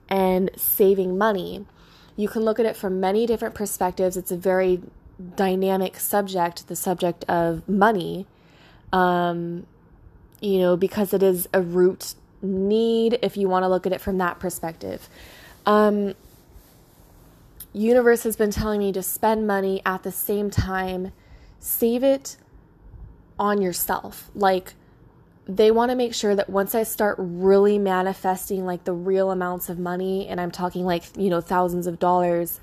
and 0.08 0.50
saving 0.56 1.18
money, 1.18 1.66
you 2.16 2.28
can 2.28 2.44
look 2.44 2.60
at 2.60 2.66
it 2.66 2.76
from 2.76 3.00
many 3.00 3.26
different 3.26 3.56
perspectives. 3.56 4.18
It's 4.18 4.32
a 4.32 4.38
very 4.38 4.82
dynamic 5.36 5.98
subject, 5.98 6.68
the 6.68 6.76
subject 6.76 7.24
of 7.26 7.68
money, 7.70 8.26
um, 8.92 9.66
you 10.42 10.60
know, 10.60 10.76
because 10.76 11.14
it 11.14 11.22
is 11.22 11.48
a 11.54 11.62
root 11.62 12.16
need 12.42 13.20
if 13.22 13.38
you 13.38 13.48
want 13.50 13.64
to 13.64 13.68
look 13.68 13.86
at 13.86 13.94
it 13.94 14.02
from 14.02 14.18
that 14.18 14.40
perspective. 14.40 15.08
Um, 15.66 16.16
universe 17.74 18.24
has 18.24 18.36
been 18.36 18.52
telling 18.52 18.80
me 18.80 18.92
to 18.94 19.04
spend 19.04 19.46
money 19.46 19.82
at 19.86 20.04
the 20.04 20.12
same 20.12 20.50
time 20.50 21.12
save 21.60 22.04
it 22.04 22.38
on 23.38 23.62
yourself 23.62 24.30
like 24.34 24.74
they 25.50 25.72
want 25.72 25.90
to 25.90 25.96
make 25.96 26.14
sure 26.14 26.36
that 26.36 26.48
once 26.48 26.76
I 26.76 26.84
start 26.84 27.16
really 27.18 27.80
manifesting 27.80 28.68
like 28.68 28.84
the 28.84 28.94
real 28.94 29.32
amounts 29.32 29.68
of 29.68 29.80
money, 29.80 30.28
and 30.28 30.40
I'm 30.40 30.52
talking 30.52 30.86
like, 30.86 31.04
you 31.18 31.32
know, 31.32 31.42
thousands 31.42 31.88
of 31.88 31.98
dollars, 31.98 32.60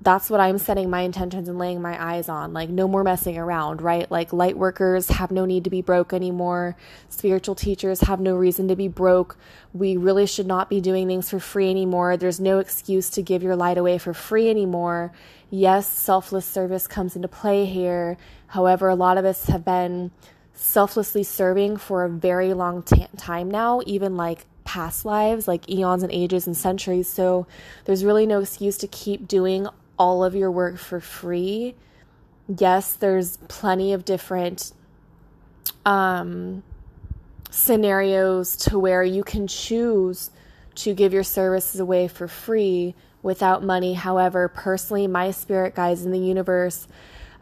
that's 0.00 0.30
what 0.30 0.40
I'm 0.40 0.56
setting 0.56 0.88
my 0.88 1.02
intentions 1.02 1.46
and 1.46 1.58
laying 1.58 1.82
my 1.82 2.02
eyes 2.02 2.28
on. 2.30 2.54
Like, 2.54 2.70
no 2.70 2.88
more 2.88 3.04
messing 3.04 3.36
around, 3.36 3.82
right? 3.82 4.10
Like, 4.10 4.32
light 4.32 4.56
workers 4.56 5.08
have 5.08 5.30
no 5.30 5.44
need 5.44 5.64
to 5.64 5.70
be 5.70 5.82
broke 5.82 6.14
anymore. 6.14 6.74
Spiritual 7.10 7.54
teachers 7.54 8.00
have 8.02 8.20
no 8.20 8.34
reason 8.34 8.66
to 8.68 8.76
be 8.76 8.88
broke. 8.88 9.36
We 9.74 9.96
really 9.98 10.26
should 10.26 10.46
not 10.46 10.70
be 10.70 10.80
doing 10.80 11.06
things 11.06 11.28
for 11.28 11.38
free 11.38 11.70
anymore. 11.70 12.16
There's 12.16 12.40
no 12.40 12.60
excuse 12.60 13.10
to 13.10 13.22
give 13.22 13.42
your 13.42 13.56
light 13.56 13.78
away 13.78 13.98
for 13.98 14.14
free 14.14 14.48
anymore. 14.48 15.12
Yes, 15.50 15.86
selfless 15.86 16.46
service 16.46 16.86
comes 16.86 17.14
into 17.14 17.28
play 17.28 17.66
here. 17.66 18.16
However, 18.48 18.88
a 18.88 18.94
lot 18.94 19.18
of 19.18 19.24
us 19.24 19.46
have 19.46 19.64
been 19.64 20.10
selflessly 20.54 21.24
serving 21.24 21.76
for 21.76 22.04
a 22.04 22.08
very 22.08 22.54
long 22.54 22.82
t- 22.82 23.06
time 23.16 23.50
now, 23.50 23.82
even 23.86 24.16
like 24.16 24.46
past 24.64 25.04
lives, 25.04 25.46
like 25.46 25.68
eons 25.68 26.02
and 26.02 26.12
ages 26.12 26.46
and 26.46 26.56
centuries. 26.56 27.08
So 27.08 27.46
there's 27.84 28.04
really 28.04 28.26
no 28.26 28.40
excuse 28.40 28.78
to 28.78 28.86
keep 28.86 29.28
doing 29.28 29.66
all 29.98 30.24
of 30.24 30.34
your 30.34 30.50
work 30.50 30.78
for 30.78 31.00
free. 31.00 31.74
Yes, 32.48 32.94
there's 32.94 33.36
plenty 33.48 33.92
of 33.92 34.04
different 34.04 34.72
um, 35.84 36.62
scenarios 37.50 38.56
to 38.56 38.78
where 38.78 39.02
you 39.02 39.24
can 39.24 39.46
choose 39.46 40.30
to 40.76 40.94
give 40.94 41.12
your 41.12 41.22
services 41.22 41.80
away 41.80 42.08
for 42.08 42.26
free 42.26 42.94
without 43.22 43.62
money. 43.62 43.94
However, 43.94 44.48
personally, 44.48 45.06
my 45.06 45.30
spirit 45.30 45.74
guides 45.74 46.04
in 46.04 46.10
the 46.10 46.18
universe 46.18 46.86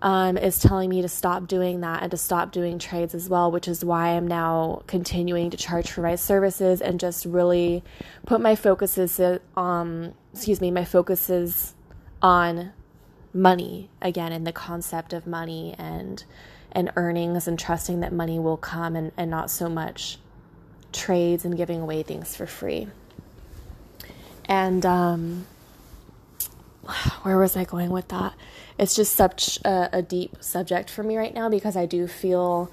um, 0.02 0.36
is 0.36 0.58
telling 0.58 0.90
me 0.90 1.00
to 1.00 1.08
stop 1.08 1.46
doing 1.46 1.80
that 1.80 2.02
and 2.02 2.10
to 2.10 2.16
stop 2.16 2.52
doing 2.52 2.78
trades 2.78 3.14
as 3.14 3.28
well, 3.28 3.50
which 3.50 3.68
is 3.68 3.84
why 3.84 4.08
I'm 4.08 4.26
now 4.26 4.82
continuing 4.86 5.48
to 5.50 5.56
charge 5.56 5.90
for 5.90 6.02
my 6.02 6.16
services 6.16 6.82
and 6.82 7.00
just 7.00 7.24
really 7.24 7.82
put 8.26 8.40
my 8.40 8.54
focuses 8.56 9.20
um 9.56 10.12
excuse 10.32 10.60
me 10.60 10.70
my 10.70 10.84
focuses 10.84 11.74
on 12.20 12.72
money 13.32 13.90
again 14.00 14.32
and 14.32 14.46
the 14.46 14.52
concept 14.52 15.12
of 15.12 15.26
money 15.26 15.74
and 15.78 16.24
and 16.72 16.90
earnings 16.96 17.46
and 17.46 17.58
trusting 17.58 18.00
that 18.00 18.12
money 18.12 18.38
will 18.38 18.56
come 18.56 18.96
and, 18.96 19.12
and 19.16 19.30
not 19.30 19.50
so 19.50 19.68
much 19.68 20.18
trades 20.92 21.44
and 21.44 21.56
giving 21.56 21.80
away 21.80 22.02
things 22.02 22.34
for 22.34 22.46
free. 22.46 22.88
And 24.46 24.84
um, 24.84 25.46
where 27.22 27.38
was 27.38 27.56
I 27.56 27.64
going 27.64 27.90
with 27.90 28.08
that? 28.08 28.31
It's 28.82 28.96
just 28.96 29.14
such 29.14 29.60
a, 29.64 29.90
a, 29.92 30.02
deep 30.02 30.38
subject 30.40 30.90
for 30.90 31.04
me 31.04 31.16
right 31.16 31.32
now 31.32 31.48
because 31.48 31.76
I 31.76 31.86
do 31.86 32.08
feel 32.08 32.68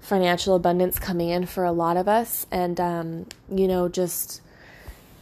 financial 0.00 0.54
abundance 0.54 0.98
coming 0.98 1.28
in 1.28 1.44
for 1.44 1.64
a 1.64 1.70
lot 1.70 1.98
of 1.98 2.08
us. 2.08 2.46
And, 2.50 2.80
um, 2.80 3.26
you 3.50 3.68
know, 3.68 3.90
just 3.90 4.40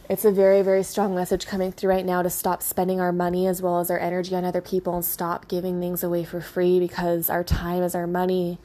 it's 0.09 0.23
a 0.23 0.31
very, 0.31 0.61
very 0.61 0.81
strong 0.81 1.13
message 1.13 1.45
coming 1.45 1.73
through 1.73 1.89
right 1.89 2.05
now 2.05 2.21
to 2.21 2.29
stop 2.29 2.63
spending 2.63 3.01
our 3.01 3.11
money 3.11 3.47
as 3.47 3.61
well 3.61 3.81
as 3.81 3.91
our 3.91 3.99
energy 3.99 4.33
on 4.33 4.45
other 4.45 4.61
people 4.61 4.95
and 4.95 5.03
stop 5.03 5.49
giving 5.49 5.81
things 5.81 6.05
away 6.05 6.23
for 6.23 6.39
free 6.39 6.79
because 6.79 7.29
our 7.29 7.43
time 7.43 7.83
is 7.83 7.93
our 7.93 8.07
money. 8.07 8.59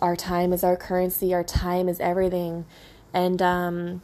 Our 0.00 0.16
time 0.16 0.52
is 0.52 0.62
our 0.62 0.76
currency. 0.76 1.32
Our 1.32 1.44
time 1.44 1.88
is 1.88 1.98
everything. 1.98 2.66
And, 3.14 3.40
um, 3.40 4.02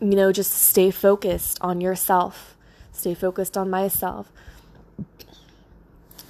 you 0.00 0.16
know, 0.16 0.32
just 0.32 0.52
stay 0.52 0.90
focused 0.90 1.58
on 1.60 1.82
yourself 1.82 2.56
Stay 3.00 3.14
focused 3.14 3.56
on 3.56 3.70
myself. 3.70 4.30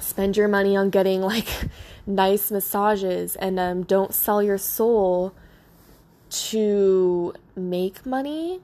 Spend 0.01 0.37
your 0.37 0.49
money 0.49 0.77
on 0.77 0.91
getting 0.91 1.21
like 1.21 1.49
nice 2.07 2.51
massages 2.51 3.37
and 3.37 3.59
um, 3.59 3.83
don't 3.83 4.15
sell 4.15 4.43
your 4.43 4.59
soul 4.59 5.35
to 6.31 7.35
make 7.57 8.07
money 8.07 8.61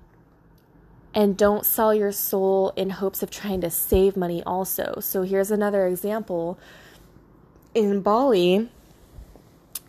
and 1.14 1.36
don't 1.36 1.64
sell 1.64 1.94
your 1.94 2.12
soul 2.12 2.72
in 2.76 2.90
hopes 2.90 3.22
of 3.22 3.30
trying 3.30 3.60
to 3.62 3.70
save 3.70 4.16
money 4.16 4.42
also. 4.44 4.98
So 5.00 5.22
here's 5.22 5.50
another 5.50 5.86
example. 5.86 6.58
In 7.74 8.02
Bali, 8.02 8.68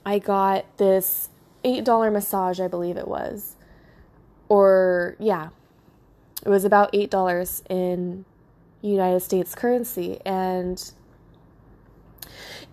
I 0.05 0.19
got 0.19 0.65
this 0.77 1.29
$8 1.65 2.13
massage, 2.13 2.61
I 2.61 2.69
believe 2.69 2.95
it 2.95 3.07
was. 3.07 3.57
Or 4.47 5.17
yeah, 5.19 5.49
it 6.45 6.49
was 6.49 6.63
about 6.63 6.93
$8 6.93 7.61
in 7.69 8.23
United 8.81 9.19
States 9.19 9.53
currency 9.53 10.19
and 10.25 10.91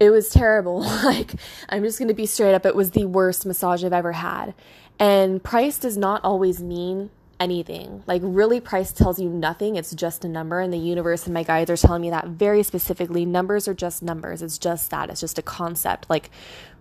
it 0.01 0.11
was 0.11 0.29
terrible. 0.29 0.81
like, 1.05 1.33
I'm 1.69 1.83
just 1.83 1.99
going 1.99 2.09
to 2.09 2.15
be 2.15 2.27
straight 2.27 2.55
up. 2.55 2.67
It 2.67 2.77
was 2.77 2.93
the 2.93 3.05
worst 3.07 3.47
massage 3.47 3.85
I've 3.85 3.93
ever 3.93 4.13
had. 4.13 4.55
And 4.99 5.43
price 5.43 5.79
does 5.79 5.97
not 5.97 6.23
always 6.25 6.63
mean 6.63 7.11
anything. 7.41 8.03
Like, 8.07 8.23
really, 8.25 8.61
price 8.61 8.93
tells 8.93 9.19
you 9.19 9.29
nothing. 9.29 9.77
It's 9.77 9.95
just 9.95 10.25
a 10.25 10.29
number. 10.29 10.61
And 10.61 10.73
the 10.73 10.79
universe 10.79 11.27
and 11.27 11.35
my 11.35 11.43
guides 11.43 11.71
are 11.71 11.77
telling 11.77 12.03
me 12.03 12.11
that 12.11 12.29
very 12.29 12.63
specifically. 12.63 13.25
Numbers 13.25 13.67
are 13.69 13.75
just 13.75 14.03
numbers. 14.03 14.43
It's 14.43 14.59
just 14.59 14.91
that. 14.91 15.11
It's 15.11 15.21
just 15.21 15.39
a 15.39 15.43
concept. 15.43 16.09
Like, 16.09 16.31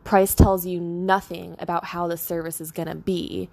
price 0.04 0.36
tells 0.36 0.66
you 0.66 0.80
nothing 0.80 1.56
about 1.60 1.86
how 1.86 2.08
the 2.08 2.18
service 2.18 2.62
is 2.62 2.72
going 2.72 2.88
to 2.88 2.96
be. 2.96 3.50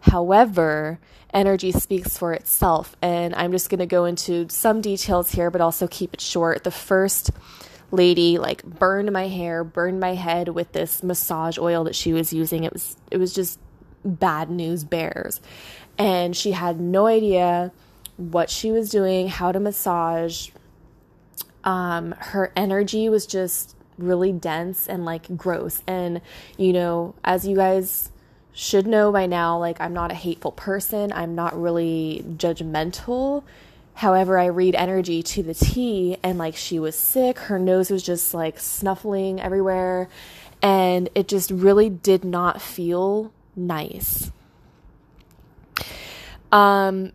However, 0.00 0.98
energy 1.32 1.70
speaks 1.72 2.18
for 2.18 2.32
itself. 2.32 2.96
And 3.00 3.34
I'm 3.34 3.52
just 3.52 3.70
going 3.70 3.78
to 3.78 3.86
go 3.86 4.04
into 4.04 4.48
some 4.48 4.80
details 4.80 5.32
here, 5.32 5.50
but 5.50 5.60
also 5.60 5.86
keep 5.86 6.14
it 6.14 6.20
short. 6.20 6.64
The 6.64 6.70
first 6.70 7.30
lady 7.92 8.38
like 8.38 8.64
burned 8.64 9.12
my 9.12 9.28
hair, 9.28 9.62
burned 9.62 10.00
my 10.00 10.14
head 10.14 10.48
with 10.48 10.72
this 10.72 11.02
massage 11.02 11.58
oil 11.58 11.84
that 11.84 11.94
she 11.94 12.12
was 12.12 12.32
using. 12.32 12.64
It 12.64 12.72
was 12.72 12.96
it 13.10 13.18
was 13.18 13.32
just 13.32 13.60
bad 14.04 14.50
news 14.50 14.82
bears. 14.82 15.40
And 15.98 16.34
she 16.34 16.52
had 16.52 16.80
no 16.80 17.06
idea 17.06 17.70
what 18.16 18.50
she 18.50 18.72
was 18.72 18.90
doing, 18.90 19.28
how 19.28 19.52
to 19.52 19.60
massage. 19.60 20.50
Um, 21.64 22.12
her 22.18 22.50
energy 22.56 23.08
was 23.08 23.26
just 23.26 23.76
really 23.98 24.32
dense 24.32 24.88
and 24.88 25.04
like 25.04 25.36
gross. 25.36 25.82
And 25.86 26.20
you 26.56 26.72
know, 26.72 27.14
as 27.22 27.46
you 27.46 27.54
guys 27.54 28.10
should 28.54 28.86
know 28.86 29.10
by 29.10 29.26
now 29.26 29.58
like 29.58 29.80
I'm 29.80 29.92
not 29.92 30.10
a 30.10 30.14
hateful 30.14 30.52
person. 30.52 31.12
I'm 31.12 31.34
not 31.34 31.60
really 31.60 32.24
judgmental. 32.36 33.44
However, 33.94 34.38
I 34.38 34.46
read 34.46 34.74
energy 34.74 35.22
to 35.22 35.42
the 35.42 35.54
T 35.54 36.16
and 36.22 36.38
like 36.38 36.56
she 36.56 36.78
was 36.78 36.96
sick, 36.96 37.38
her 37.38 37.58
nose 37.58 37.90
was 37.90 38.02
just 38.02 38.34
like 38.34 38.58
snuffling 38.58 39.40
everywhere 39.40 40.08
and 40.62 41.08
it 41.14 41.28
just 41.28 41.50
really 41.50 41.88
did 41.90 42.24
not 42.24 42.62
feel 42.62 43.32
nice. 43.54 44.30
Um 46.50 47.12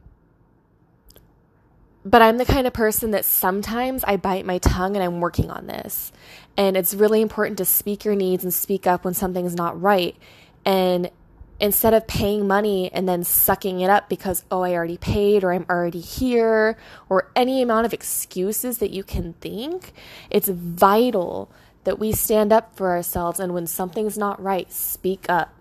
but 2.06 2.22
I'm 2.22 2.38
the 2.38 2.46
kind 2.46 2.66
of 2.66 2.74
person 2.74 3.12
that 3.12 3.26
sometimes 3.26 4.04
I 4.06 4.16
bite 4.16 4.46
my 4.46 4.60
tongue 4.60 4.96
and 4.96 5.04
I'm 5.04 5.20
working 5.20 5.52
on 5.52 5.68
this. 5.68 6.14
And 6.56 6.78
it's 6.78 6.94
really 6.94 7.22
important 7.22 7.58
to 7.58 7.66
speak 7.66 8.06
your 8.06 8.16
needs 8.16 8.46
and 8.46 8.54
speak 8.54 8.88
up 8.88 9.04
when 9.04 9.14
something's 9.14 9.56
not 9.56 9.82
right. 9.82 10.16
And 10.64 11.12
instead 11.60 11.94
of 11.94 12.08
paying 12.08 12.48
money 12.48 12.92
and 12.94 13.08
then 13.08 13.24
sucking 13.24 13.80
it 13.82 13.90
up 13.90 14.10
because, 14.10 14.44
oh, 14.52 14.62
I 14.62 14.74
already 14.74 14.98
paid 14.98 15.44
or 15.44 15.54
I'm 15.54 15.66
already 15.70 16.00
here 16.00 16.78
or 17.10 17.32
any 17.36 17.62
amount 17.62 17.86
of 17.86 17.94
excuses 17.94 18.78
that 18.78 18.92
you 18.92 19.04
can 19.04 19.34
think, 19.34 19.94
it's 20.30 20.50
vital 20.50 21.52
that 21.84 22.00
we 22.00 22.12
stand 22.12 22.52
up 22.52 22.76
for 22.76 22.90
ourselves 22.90 23.40
and 23.40 23.54
when 23.54 23.66
something's 23.66 24.18
not 24.18 24.42
right, 24.42 24.72
speak 24.72 25.26
up. 25.30 25.54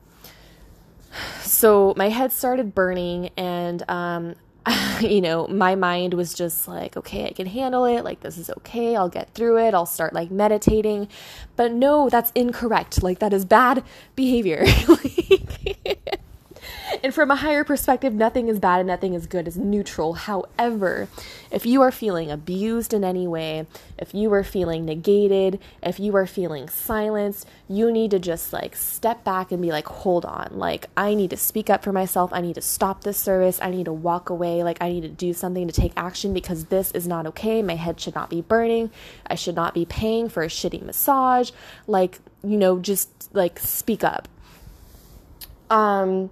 So 1.40 1.94
my 1.96 2.10
head 2.10 2.32
started 2.32 2.74
burning 2.74 3.30
and 3.36 3.88
um, 3.88 4.34
you 5.00 5.20
know, 5.20 5.46
my 5.46 5.74
mind 5.74 6.14
was 6.14 6.34
just 6.34 6.66
like, 6.66 6.96
okay, 6.96 7.26
I 7.26 7.32
can 7.32 7.46
handle 7.46 7.84
it. 7.84 8.02
Like, 8.02 8.20
this 8.20 8.38
is 8.38 8.50
okay. 8.50 8.96
I'll 8.96 9.08
get 9.08 9.32
through 9.34 9.58
it. 9.58 9.74
I'll 9.74 9.86
start 9.86 10.12
like 10.12 10.30
meditating. 10.30 11.08
But 11.54 11.72
no, 11.72 12.08
that's 12.08 12.32
incorrect. 12.34 13.02
Like, 13.02 13.20
that 13.20 13.32
is 13.32 13.44
bad 13.44 13.84
behavior. 14.14 14.64
And 17.06 17.14
from 17.14 17.30
a 17.30 17.36
higher 17.36 17.62
perspective, 17.62 18.14
nothing 18.14 18.48
is 18.48 18.58
bad 18.58 18.80
and 18.80 18.88
nothing 18.88 19.14
is 19.14 19.28
good, 19.28 19.46
it's 19.46 19.56
neutral. 19.56 20.14
However, 20.14 21.06
if 21.52 21.64
you 21.64 21.80
are 21.82 21.92
feeling 21.92 22.32
abused 22.32 22.92
in 22.92 23.04
any 23.04 23.28
way, 23.28 23.68
if 23.96 24.12
you 24.12 24.32
are 24.32 24.42
feeling 24.42 24.84
negated, 24.84 25.60
if 25.84 26.00
you 26.00 26.16
are 26.16 26.26
feeling 26.26 26.68
silenced, 26.68 27.46
you 27.68 27.92
need 27.92 28.10
to 28.10 28.18
just 28.18 28.52
like 28.52 28.75
step 28.75 29.22
back 29.22 29.52
and 29.52 29.62
be 29.62 29.70
like, 29.70 29.86
hold 29.86 30.25
on, 30.25 30.58
like 30.58 30.86
I 30.96 31.14
need 31.14 31.30
to 31.30 31.36
speak 31.36 31.70
up 31.70 31.84
for 31.84 31.92
myself. 31.92 32.32
I 32.32 32.40
need 32.40 32.56
to 32.56 32.60
stop 32.60 33.04
this 33.04 33.18
service. 33.18 33.60
I 33.62 33.70
need 33.70 33.84
to 33.84 33.92
walk 33.92 34.28
away. 34.28 34.64
Like 34.64 34.78
I 34.80 34.88
need 34.88 35.02
to 35.02 35.08
do 35.08 35.32
something 35.32 35.68
to 35.68 35.72
take 35.72 35.92
action 35.96 36.34
because 36.34 36.64
this 36.64 36.90
is 36.90 37.06
not 37.06 37.25
okay. 37.26 37.62
My 37.62 37.76
head 37.76 38.00
should 38.00 38.16
not 38.16 38.30
be 38.30 38.40
burning. 38.40 38.90
I 39.28 39.36
should 39.36 39.54
not 39.54 39.75
be 39.75 39.84
paying 39.84 40.28
for 40.28 40.42
a 40.42 40.48
shitty 40.48 40.82
massage. 40.82 41.52
Like, 41.86 42.18
you 42.42 42.56
know, 42.56 42.80
just 42.80 43.32
like 43.32 43.60
speak 43.60 44.02
up. 44.02 44.26
Um, 45.70 46.30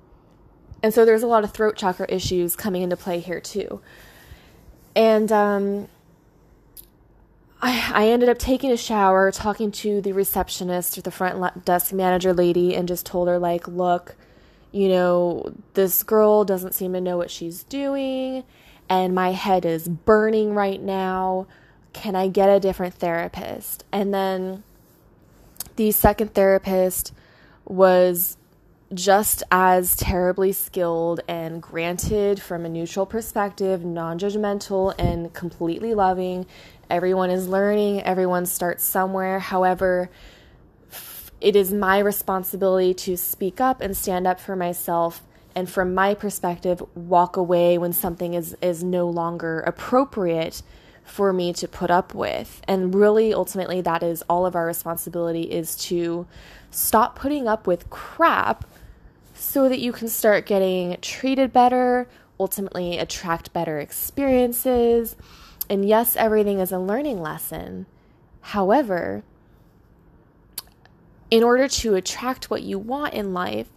and 0.85 0.93
so 0.93 1.07
there's 1.07 1.23
a 1.23 1.27
lot 1.27 1.45
of 1.45 1.51
throat 1.51 1.77
chakra 1.77 2.05
issues 2.11 2.57
coming 2.57 2.83
into 2.83 2.95
play 2.95 3.19
here 3.19 3.41
too. 3.41 3.81
And 4.95 5.33
um, 5.33 5.89
I, 7.63 7.91
I 7.95 8.09
ended 8.09 8.29
up 8.29 8.39
taking 8.39 8.71
a 8.71 8.77
shower, 8.77 9.33
talking 9.33 9.73
to 9.73 10.03
the 10.03 10.13
receptionist 10.13 10.99
or 10.99 11.01
the 11.01 11.11
front 11.11 11.65
desk 11.65 11.95
manager 11.95 12.35
lady, 12.35 12.77
and 12.77 12.87
just 12.87 13.07
told 13.07 13.29
her, 13.29 13.39
like, 13.39 13.67
look, 13.67 14.15
you 14.73 14.91
know, 14.91 15.55
this 15.73 16.03
girl 16.03 16.45
doesn't 16.45 16.75
seem 16.75 16.93
to 16.93 17.01
know 17.01 17.17
what 17.17 17.31
she's 17.31 17.63
doing, 17.65 18.45
and 18.87 19.15
my 19.15 19.33
head 19.33 19.65
is 19.65 19.89
burning 19.89 20.53
right 20.53 20.83
now. 20.83 21.47
Can 21.95 22.15
I 22.15 22.29
get 22.29 22.51
a 22.51 22.61
different 22.61 22.93
therapist? 22.93 23.85
And 23.91 24.13
then 24.13 24.65
the 25.77 25.93
second 25.93 26.35
therapist 26.35 27.15
was 27.65 28.37
just 28.93 29.43
as 29.51 29.97
terribly 29.97 30.53
skilled 30.53 31.21
and 31.27 31.63
granted 31.63 32.41
from 32.41 32.65
a 32.65 32.69
neutral 32.69 33.07
perspective, 33.07 33.85
non 33.85 34.19
judgmental, 34.19 34.95
and 34.99 35.33
completely 35.33 35.95
loving. 35.95 36.47
Everyone 36.91 37.31
is 37.31 37.49
learning, 37.49 38.03
everyone 38.03 38.47
starts 38.47 38.85
somewhere. 38.85 39.39
However, 39.39 40.11
it 41.41 41.57
is 41.57 41.73
my 41.73 41.99
responsibility 41.99 42.95
to 42.95 43.17
speak 43.17 43.61
up 43.61 43.81
and 43.81 43.97
stand 43.97 44.27
up 44.27 44.41
for 44.41 44.57
myself 44.57 45.23
and 45.55 45.71
from 45.71 45.95
my 45.95 46.15
perspective 46.15 46.83
walk 46.95 47.37
away 47.37 47.79
when 47.79 47.93
something 47.93 48.35
is 48.35 48.57
is 48.61 48.83
no 48.83 49.09
longer 49.09 49.61
appropriate 49.61 50.63
for 51.05 51.33
me 51.33 51.53
to 51.53 51.69
put 51.69 51.91
up 51.91 52.15
with 52.15 52.63
and 52.67 52.95
really 52.95 53.35
ultimately 53.35 53.81
that 53.83 54.03
is 54.03 54.23
all 54.23 54.47
of 54.47 54.57
our 54.57 54.67
responsibility 54.67 55.43
is 55.43 55.77
to 55.77 56.27
stop 56.75 57.17
putting 57.17 57.47
up 57.47 57.67
with 57.67 57.89
crap 57.89 58.65
so 59.35 59.69
that 59.69 59.79
you 59.79 59.93
can 59.93 60.09
start 60.09 60.45
getting 60.45 60.97
treated 61.01 61.53
better, 61.53 62.09
ultimately 62.39 62.99
attract 62.99 63.53
better 63.53 63.79
experiences. 63.79 65.17
And 65.71 65.87
yes, 65.87 66.17
everything 66.17 66.59
is 66.59 66.73
a 66.73 66.79
learning 66.79 67.21
lesson. 67.21 67.87
However, 68.41 69.23
in 71.31 71.43
order 71.43 71.69
to 71.69 71.95
attract 71.95 72.51
what 72.51 72.63
you 72.63 72.79
want 72.79 73.15
in 73.15 73.33
life, 73.33 73.69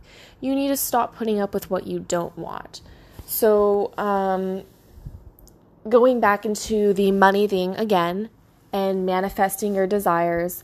you 0.41 0.55
need 0.55 0.67
to 0.69 0.77
stop 0.77 1.15
putting 1.15 1.39
up 1.39 1.53
with 1.53 1.69
what 1.69 1.87
you 1.87 1.99
don't 1.99 2.37
want. 2.37 2.81
So, 3.25 3.93
um, 3.97 4.63
going 5.87 6.19
back 6.19 6.45
into 6.45 6.93
the 6.93 7.11
money 7.11 7.47
thing 7.47 7.75
again 7.75 8.29
and 8.73 9.05
manifesting 9.05 9.75
your 9.75 9.87
desires, 9.87 10.63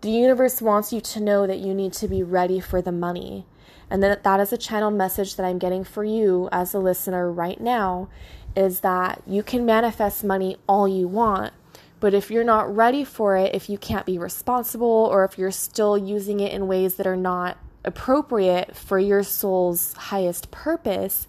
the 0.00 0.10
universe 0.10 0.62
wants 0.62 0.92
you 0.92 1.00
to 1.00 1.20
know 1.20 1.46
that 1.46 1.58
you 1.58 1.74
need 1.74 1.92
to 1.94 2.08
be 2.08 2.22
ready 2.22 2.60
for 2.60 2.80
the 2.80 2.92
money. 2.92 3.46
And 3.90 4.02
that 4.02 4.22
that 4.22 4.40
is 4.40 4.52
a 4.52 4.58
channel 4.58 4.90
message 4.90 5.36
that 5.36 5.46
I'm 5.46 5.58
getting 5.58 5.82
for 5.82 6.04
you 6.04 6.48
as 6.52 6.74
a 6.74 6.78
listener 6.78 7.32
right 7.32 7.60
now 7.60 8.08
is 8.54 8.80
that 8.80 9.22
you 9.26 9.42
can 9.42 9.64
manifest 9.64 10.24
money 10.24 10.56
all 10.68 10.86
you 10.86 11.08
want, 11.08 11.52
but 12.00 12.14
if 12.14 12.30
you're 12.30 12.44
not 12.44 12.74
ready 12.74 13.04
for 13.04 13.36
it, 13.36 13.54
if 13.54 13.68
you 13.68 13.78
can't 13.78 14.06
be 14.06 14.18
responsible 14.18 14.86
or 14.86 15.24
if 15.24 15.38
you're 15.38 15.50
still 15.50 15.96
using 15.96 16.40
it 16.40 16.52
in 16.52 16.68
ways 16.68 16.96
that 16.96 17.06
are 17.06 17.16
not 17.16 17.58
appropriate 17.84 18.76
for 18.76 18.98
your 18.98 19.22
soul's 19.22 19.92
highest 19.94 20.50
purpose, 20.50 21.26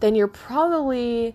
then 0.00 0.14
you're 0.14 0.28
probably 0.28 1.34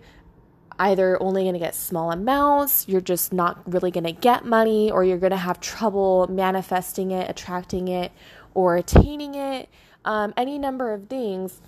either 0.79 1.21
only 1.21 1.43
going 1.43 1.53
to 1.53 1.59
get 1.59 1.75
small 1.75 2.11
amounts, 2.11 2.87
you're 2.87 3.01
just 3.01 3.31
not 3.31 3.61
really 3.71 3.91
going 3.91 4.03
to 4.03 4.11
get 4.11 4.45
money, 4.45 4.91
or 4.91 5.03
you're 5.03 5.17
going 5.17 5.31
to 5.31 5.37
have 5.37 5.59
trouble 5.59 6.27
manifesting 6.27 7.11
it, 7.11 7.29
attracting 7.29 7.87
it, 7.87 8.11
or 8.53 8.75
attaining 8.75 9.35
it. 9.35 9.69
Um, 10.03 10.33
any 10.37 10.59
number 10.59 10.93
of 10.93 11.07
things 11.07 11.59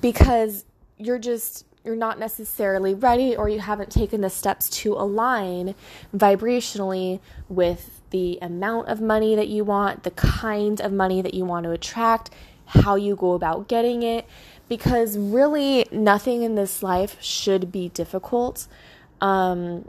because 0.00 0.64
you're 0.98 1.18
just 1.18 1.64
you're 1.84 1.96
not 1.96 2.18
necessarily 2.18 2.92
ready 2.92 3.34
or 3.34 3.48
you 3.48 3.58
haven't 3.58 3.90
taken 3.90 4.20
the 4.20 4.28
steps 4.28 4.68
to 4.68 4.92
align 4.92 5.74
vibrationally 6.14 7.20
with 7.48 8.02
the 8.10 8.38
amount 8.42 8.88
of 8.88 9.00
money 9.00 9.34
that 9.34 9.48
you 9.48 9.64
want, 9.64 10.02
the 10.02 10.10
kind 10.10 10.80
of 10.80 10.92
money 10.92 11.22
that 11.22 11.32
you 11.32 11.44
want 11.44 11.64
to 11.64 11.70
attract, 11.70 12.30
how 12.66 12.96
you 12.96 13.16
go 13.16 13.32
about 13.32 13.66
getting 13.66 14.02
it, 14.02 14.26
because 14.70 15.18
really 15.18 15.84
nothing 15.90 16.42
in 16.42 16.54
this 16.54 16.80
life 16.80 17.20
should 17.20 17.72
be 17.72 17.88
difficult. 17.88 18.68
Um, 19.20 19.84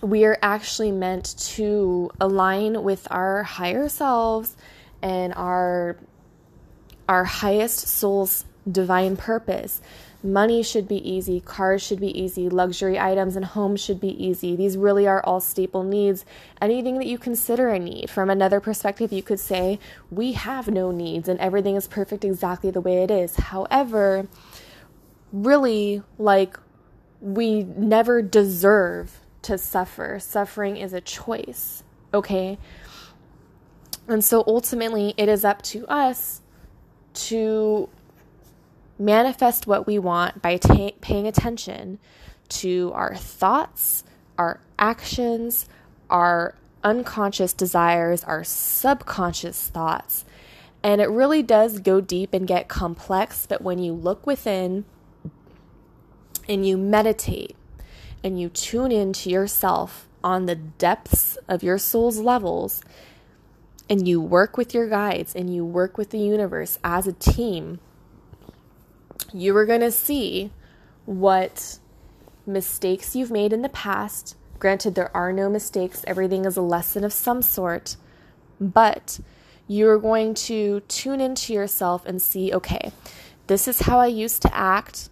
we 0.00 0.24
are 0.24 0.38
actually 0.40 0.92
meant 0.92 1.36
to 1.38 2.10
align 2.18 2.82
with 2.82 3.06
our 3.10 3.42
higher 3.42 3.88
selves 3.90 4.56
and 5.02 5.34
our 5.34 5.98
our 7.06 7.24
highest 7.24 7.86
soul's 7.86 8.46
divine 8.68 9.16
purpose. 9.16 9.82
Money 10.26 10.60
should 10.60 10.88
be 10.88 11.08
easy, 11.08 11.38
cars 11.38 11.80
should 11.80 12.00
be 12.00 12.20
easy, 12.20 12.48
luxury 12.48 12.98
items 12.98 13.36
and 13.36 13.44
homes 13.44 13.80
should 13.80 14.00
be 14.00 14.10
easy. 14.22 14.56
These 14.56 14.76
really 14.76 15.06
are 15.06 15.22
all 15.22 15.38
staple 15.38 15.84
needs. 15.84 16.24
Anything 16.60 16.98
that 16.98 17.06
you 17.06 17.16
consider 17.16 17.68
a 17.68 17.78
need. 17.78 18.10
From 18.10 18.28
another 18.28 18.58
perspective, 18.58 19.12
you 19.12 19.22
could 19.22 19.38
say, 19.38 19.78
we 20.10 20.32
have 20.32 20.66
no 20.66 20.90
needs 20.90 21.28
and 21.28 21.38
everything 21.38 21.76
is 21.76 21.86
perfect 21.86 22.24
exactly 22.24 22.72
the 22.72 22.80
way 22.80 23.04
it 23.04 23.10
is. 23.10 23.36
However, 23.36 24.26
really, 25.32 26.02
like, 26.18 26.58
we 27.20 27.62
never 27.62 28.20
deserve 28.20 29.20
to 29.42 29.56
suffer. 29.56 30.18
Suffering 30.18 30.76
is 30.76 30.92
a 30.92 31.00
choice, 31.00 31.84
okay? 32.12 32.58
And 34.08 34.24
so 34.24 34.42
ultimately, 34.48 35.14
it 35.16 35.28
is 35.28 35.44
up 35.44 35.62
to 35.62 35.86
us 35.86 36.42
to 37.14 37.88
manifest 38.98 39.66
what 39.66 39.86
we 39.86 39.98
want 39.98 40.42
by 40.42 40.58
paying 40.58 41.26
attention 41.26 41.98
to 42.48 42.92
our 42.94 43.14
thoughts, 43.14 44.04
our 44.38 44.60
actions, 44.78 45.68
our 46.08 46.54
unconscious 46.84 47.52
desires, 47.52 48.22
our 48.24 48.44
subconscious 48.44 49.68
thoughts. 49.68 50.24
And 50.82 51.00
it 51.00 51.10
really 51.10 51.42
does 51.42 51.80
go 51.80 52.00
deep 52.00 52.32
and 52.32 52.46
get 52.46 52.68
complex, 52.68 53.46
but 53.46 53.62
when 53.62 53.78
you 53.78 53.92
look 53.92 54.26
within 54.26 54.84
and 56.48 56.66
you 56.66 56.76
meditate 56.76 57.56
and 58.22 58.40
you 58.40 58.48
tune 58.48 58.92
into 58.92 59.28
yourself 59.30 60.08
on 60.22 60.46
the 60.46 60.54
depths 60.54 61.36
of 61.48 61.62
your 61.62 61.78
soul's 61.78 62.18
levels, 62.18 62.82
and 63.88 64.06
you 64.06 64.20
work 64.20 64.56
with 64.56 64.74
your 64.74 64.88
guides 64.88 65.34
and 65.34 65.54
you 65.54 65.64
work 65.64 65.96
with 65.96 66.10
the 66.10 66.18
universe 66.18 66.78
as 66.82 67.06
a 67.06 67.12
team, 67.12 67.78
you 69.32 69.56
are 69.56 69.66
going 69.66 69.80
to 69.80 69.90
see 69.90 70.50
what 71.04 71.78
mistakes 72.46 73.16
you've 73.16 73.30
made 73.30 73.52
in 73.52 73.62
the 73.62 73.68
past. 73.68 74.36
Granted, 74.58 74.94
there 74.94 75.14
are 75.16 75.32
no 75.32 75.50
mistakes, 75.50 76.04
everything 76.06 76.44
is 76.44 76.56
a 76.56 76.62
lesson 76.62 77.04
of 77.04 77.12
some 77.12 77.42
sort, 77.42 77.96
but 78.60 79.20
you're 79.68 79.98
going 79.98 80.34
to 80.34 80.80
tune 80.88 81.20
into 81.20 81.52
yourself 81.52 82.06
and 82.06 82.22
see 82.22 82.54
okay, 82.54 82.92
this 83.46 83.68
is 83.68 83.80
how 83.80 83.98
I 83.98 84.06
used 84.06 84.42
to 84.42 84.54
act. 84.54 85.08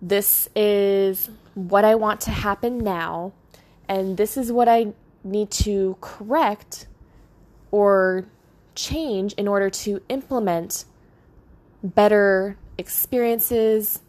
This 0.00 0.48
is 0.54 1.30
what 1.54 1.84
I 1.84 1.94
want 1.94 2.20
to 2.22 2.30
happen 2.30 2.78
now. 2.78 3.32
And 3.88 4.16
this 4.16 4.36
is 4.36 4.52
what 4.52 4.68
I 4.68 4.92
need 5.22 5.50
to 5.50 5.96
correct 6.00 6.86
or 7.70 8.26
change 8.74 9.32
in 9.34 9.48
order 9.48 9.70
to 9.70 10.02
implement 10.08 10.84
better 11.82 12.56
experiences, 12.78 14.00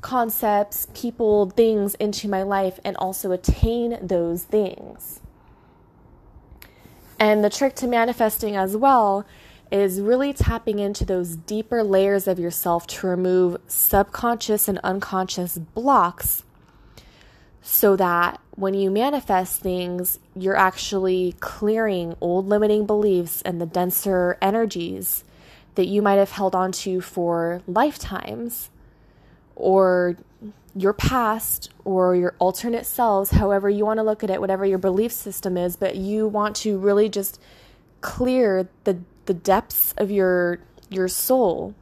concepts, 0.00 0.86
people, 0.94 1.50
things 1.50 1.94
into 1.96 2.28
my 2.28 2.42
life 2.42 2.78
and 2.84 2.96
also 2.96 3.32
attain 3.32 3.98
those 4.00 4.44
things. 4.44 5.20
And 7.18 7.42
the 7.42 7.50
trick 7.50 7.74
to 7.76 7.86
manifesting 7.86 8.56
as 8.56 8.76
well 8.76 9.26
is 9.72 10.00
really 10.00 10.32
tapping 10.32 10.78
into 10.78 11.04
those 11.04 11.36
deeper 11.36 11.82
layers 11.82 12.28
of 12.28 12.38
yourself 12.38 12.86
to 12.86 13.06
remove 13.06 13.60
subconscious 13.66 14.68
and 14.68 14.78
unconscious 14.84 15.58
blocks 15.58 16.44
so 17.62 17.96
that 17.96 18.40
when 18.54 18.74
you 18.74 18.90
manifest 18.90 19.60
things, 19.60 20.20
you're 20.36 20.56
actually 20.56 21.34
clearing 21.40 22.14
old 22.20 22.46
limiting 22.46 22.86
beliefs 22.86 23.42
and 23.42 23.60
the 23.60 23.66
denser 23.66 24.38
energies 24.40 25.24
that 25.76 25.86
you 25.86 26.02
might 26.02 26.16
have 26.16 26.32
held 26.32 26.54
on 26.54 26.72
to 26.72 27.00
for 27.00 27.62
lifetimes 27.66 28.70
or 29.54 30.16
your 30.74 30.92
past 30.92 31.70
or 31.84 32.14
your 32.14 32.34
alternate 32.38 32.84
selves, 32.84 33.30
however 33.30 33.70
you 33.70 33.86
want 33.86 33.98
to 33.98 34.02
look 34.02 34.22
at 34.22 34.30
it, 34.30 34.40
whatever 34.40 34.66
your 34.66 34.78
belief 34.78 35.12
system 35.12 35.56
is, 35.56 35.76
but 35.76 35.96
you 35.96 36.28
want 36.28 36.54
to 36.56 36.78
really 36.78 37.08
just 37.08 37.40
clear 38.00 38.68
the 38.84 38.98
the 39.24 39.34
depths 39.34 39.92
of 39.96 40.10
your 40.10 40.60
your 40.90 41.08
soul 41.08 41.74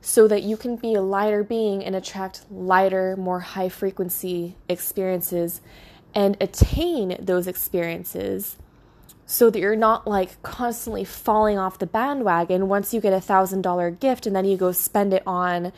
so 0.00 0.28
that 0.28 0.42
you 0.42 0.56
can 0.56 0.76
be 0.76 0.94
a 0.94 1.02
lighter 1.02 1.42
being 1.42 1.84
and 1.84 1.94
attract 1.94 2.42
lighter, 2.50 3.16
more 3.16 3.40
high 3.40 3.68
frequency 3.68 4.56
experiences 4.68 5.60
and 6.14 6.36
attain 6.40 7.16
those 7.20 7.46
experiences 7.46 8.56
so 9.30 9.50
that 9.50 9.58
you're 9.58 9.76
not 9.76 10.06
like 10.06 10.42
constantly 10.42 11.04
falling 11.04 11.58
off 11.58 11.78
the 11.78 11.86
bandwagon 11.86 12.66
once 12.66 12.94
you 12.94 13.00
get 13.00 13.12
a 13.12 13.20
thousand 13.20 13.60
dollar 13.60 13.90
gift 13.90 14.26
and 14.26 14.34
then 14.34 14.46
you 14.46 14.56
go 14.56 14.72
spend 14.72 15.12
it 15.12 15.22
on, 15.26 15.70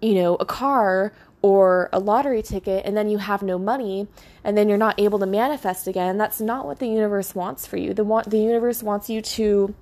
you 0.00 0.14
know, 0.14 0.36
a 0.36 0.44
car 0.44 1.12
or 1.42 1.90
a 1.92 1.98
lottery 1.98 2.40
ticket 2.40 2.86
and 2.86 2.96
then 2.96 3.08
you 3.08 3.18
have 3.18 3.42
no 3.42 3.58
money 3.58 4.06
and 4.44 4.56
then 4.56 4.68
you're 4.68 4.78
not 4.78 4.98
able 5.00 5.18
to 5.18 5.26
manifest 5.26 5.88
again. 5.88 6.18
That's 6.18 6.40
not 6.40 6.66
what 6.66 6.78
the 6.78 6.86
universe 6.86 7.34
wants 7.34 7.66
for 7.66 7.76
you. 7.76 7.94
The 7.94 8.04
the 8.28 8.38
universe 8.38 8.80
wants 8.80 9.10
you 9.10 9.20
to 9.20 9.74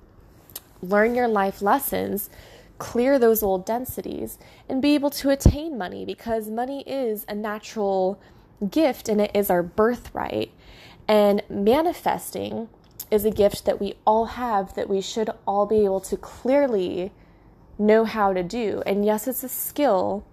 learn 0.81 1.13
your 1.13 1.27
life 1.27 1.61
lessons, 1.61 2.31
clear 2.79 3.19
those 3.19 3.43
old 3.43 3.63
densities 3.63 4.39
and 4.67 4.81
be 4.81 4.95
able 4.95 5.11
to 5.11 5.29
attain 5.29 5.77
money 5.77 6.03
because 6.03 6.49
money 6.49 6.81
is 6.87 7.27
a 7.29 7.35
natural 7.35 8.19
gift 8.71 9.07
and 9.07 9.21
it 9.21 9.29
is 9.35 9.51
our 9.51 9.61
birthright. 9.61 10.51
And 11.07 11.43
manifesting 11.47 12.69
is 13.13 13.25
a 13.25 13.31
gift 13.31 13.65
that 13.65 13.79
we 13.79 13.93
all 14.05 14.25
have 14.25 14.73
that 14.73 14.89
we 14.89 14.99
should 14.99 15.29
all 15.45 15.67
be 15.67 15.85
able 15.85 16.01
to 16.01 16.17
clearly 16.17 17.11
know 17.77 18.05
how 18.05 18.33
to 18.33 18.41
do. 18.41 18.81
And 18.87 19.05
yes, 19.05 19.27
it's 19.27 19.43
a 19.43 19.49
skill 19.49 20.25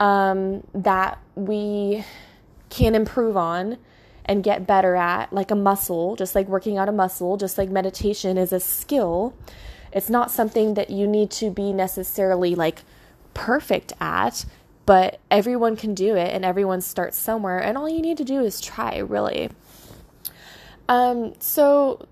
um, 0.00 0.66
that 0.74 1.18
we 1.34 2.02
can 2.70 2.94
improve 2.94 3.36
on 3.36 3.76
and 4.24 4.42
get 4.42 4.66
better 4.66 4.96
at, 4.96 5.32
like 5.34 5.50
a 5.50 5.54
muscle, 5.54 6.16
just 6.16 6.34
like 6.34 6.48
working 6.48 6.78
out 6.78 6.88
a 6.88 6.92
muscle, 6.92 7.36
just 7.36 7.58
like 7.58 7.68
meditation 7.68 8.38
is 8.38 8.54
a 8.54 8.60
skill. 8.60 9.34
It's 9.92 10.08
not 10.08 10.30
something 10.30 10.74
that 10.74 10.88
you 10.88 11.06
need 11.06 11.30
to 11.32 11.50
be 11.50 11.74
necessarily 11.74 12.54
like 12.54 12.84
perfect 13.34 13.92
at, 14.00 14.46
but 14.86 15.20
everyone 15.30 15.76
can 15.76 15.94
do 15.94 16.16
it 16.16 16.32
and 16.32 16.42
everyone 16.42 16.80
starts 16.80 17.18
somewhere, 17.18 17.58
and 17.58 17.76
all 17.76 17.88
you 17.88 18.00
need 18.00 18.16
to 18.16 18.24
do 18.24 18.40
is 18.40 18.62
try, 18.62 18.96
really. 18.96 19.50
Um, 20.88 21.34
so 21.38 22.06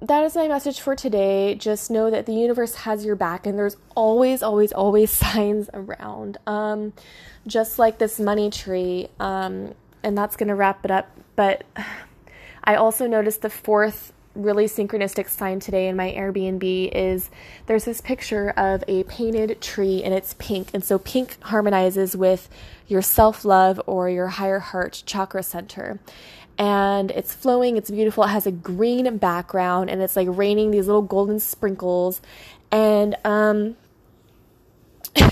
that 0.00 0.24
is 0.24 0.34
my 0.34 0.48
message 0.48 0.80
for 0.80 0.94
today. 0.94 1.54
Just 1.54 1.90
know 1.90 2.10
that 2.10 2.26
the 2.26 2.32
universe 2.32 2.74
has 2.76 3.04
your 3.04 3.16
back 3.16 3.46
and 3.46 3.58
there's 3.58 3.76
always, 3.94 4.42
always, 4.42 4.72
always 4.72 5.10
signs 5.12 5.68
around. 5.74 6.38
Um, 6.46 6.92
just 7.46 7.78
like 7.78 7.98
this 7.98 8.20
money 8.20 8.50
tree. 8.50 9.08
Um, 9.18 9.74
and 10.02 10.16
that's 10.16 10.36
going 10.36 10.48
to 10.48 10.54
wrap 10.54 10.84
it 10.84 10.90
up. 10.90 11.10
But 11.36 11.64
I 12.64 12.74
also 12.74 13.06
noticed 13.06 13.42
the 13.42 13.50
fourth 13.50 14.12
really 14.34 14.66
synchronistic 14.66 15.28
sign 15.28 15.58
today 15.58 15.88
in 15.88 15.96
my 15.96 16.12
Airbnb 16.12 16.92
is 16.92 17.28
there's 17.66 17.84
this 17.84 18.00
picture 18.00 18.50
of 18.50 18.84
a 18.86 19.02
painted 19.04 19.60
tree 19.60 20.02
and 20.02 20.14
it's 20.14 20.34
pink. 20.38 20.70
And 20.72 20.84
so 20.84 20.98
pink 20.98 21.42
harmonizes 21.42 22.16
with 22.16 22.48
your 22.86 23.02
self 23.02 23.44
love 23.44 23.80
or 23.86 24.08
your 24.08 24.28
higher 24.28 24.60
heart 24.60 25.02
chakra 25.06 25.42
center 25.42 25.98
and 26.58 27.12
it's 27.12 27.32
flowing, 27.32 27.76
it's 27.76 27.90
beautiful. 27.90 28.24
It 28.24 28.28
has 28.28 28.46
a 28.46 28.52
green 28.52 29.16
background 29.18 29.90
and 29.90 30.02
it's 30.02 30.16
like 30.16 30.28
raining 30.30 30.72
these 30.72 30.86
little 30.88 31.02
golden 31.02 31.38
sprinkles. 31.38 32.20
And 32.72 33.16
um 33.24 33.76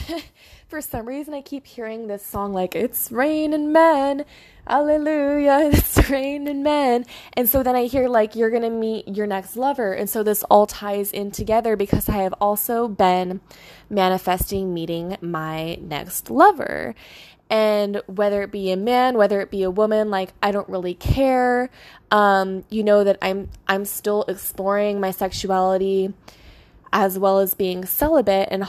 for 0.68 0.80
some 0.80 1.06
reason 1.06 1.34
I 1.34 1.42
keep 1.42 1.66
hearing 1.66 2.06
this 2.06 2.24
song 2.24 2.52
like 2.52 2.76
it's 2.76 3.10
raining 3.10 3.72
men. 3.72 4.24
Hallelujah, 4.68 5.70
it's 5.72 6.08
raining 6.08 6.62
men. 6.62 7.04
And 7.34 7.48
so 7.48 7.62
then 7.62 7.74
I 7.74 7.86
hear 7.86 8.08
like 8.08 8.36
you're 8.36 8.50
gonna 8.50 8.70
meet 8.70 9.08
your 9.08 9.26
next 9.26 9.56
lover. 9.56 9.92
And 9.92 10.08
so 10.08 10.22
this 10.22 10.44
all 10.44 10.66
ties 10.66 11.10
in 11.12 11.32
together 11.32 11.76
because 11.76 12.08
I 12.08 12.18
have 12.18 12.34
also 12.40 12.86
been 12.86 13.40
manifesting 13.90 14.72
meeting 14.72 15.16
my 15.20 15.76
next 15.76 16.30
lover 16.30 16.94
and 17.48 18.02
whether 18.06 18.42
it 18.42 18.50
be 18.50 18.72
a 18.72 18.76
man 18.76 19.16
whether 19.16 19.40
it 19.40 19.50
be 19.50 19.62
a 19.62 19.70
woman 19.70 20.10
like 20.10 20.32
i 20.42 20.50
don't 20.50 20.68
really 20.68 20.94
care. 20.94 21.70
Um, 22.10 22.64
you 22.70 22.82
know 22.84 23.04
that 23.04 23.18
i'm 23.22 23.48
i'm 23.66 23.84
still 23.84 24.24
exploring 24.28 25.00
my 25.00 25.10
sexuality 25.10 26.12
as 26.92 27.18
well 27.18 27.40
as 27.40 27.54
being 27.54 27.84
celibate 27.84 28.48
and 28.50 28.64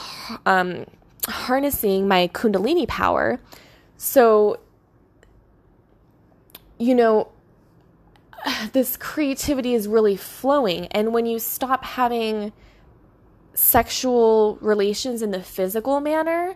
um, 0.45 0.85
harnessing 1.27 2.07
my 2.07 2.27
kundalini 2.27 2.87
power. 2.87 3.39
So 3.97 4.59
you 6.77 6.93
know 6.95 7.29
this 8.73 8.97
creativity 8.97 9.73
is 9.73 9.87
really 9.87 10.17
flowing. 10.17 10.87
And 10.87 11.13
when 11.13 11.25
you 11.25 11.39
stop 11.39 11.83
having 11.83 12.53
sexual 13.53 14.57
relations 14.61 15.21
in 15.21 15.31
the 15.31 15.41
physical 15.41 15.99
manner 15.99 16.55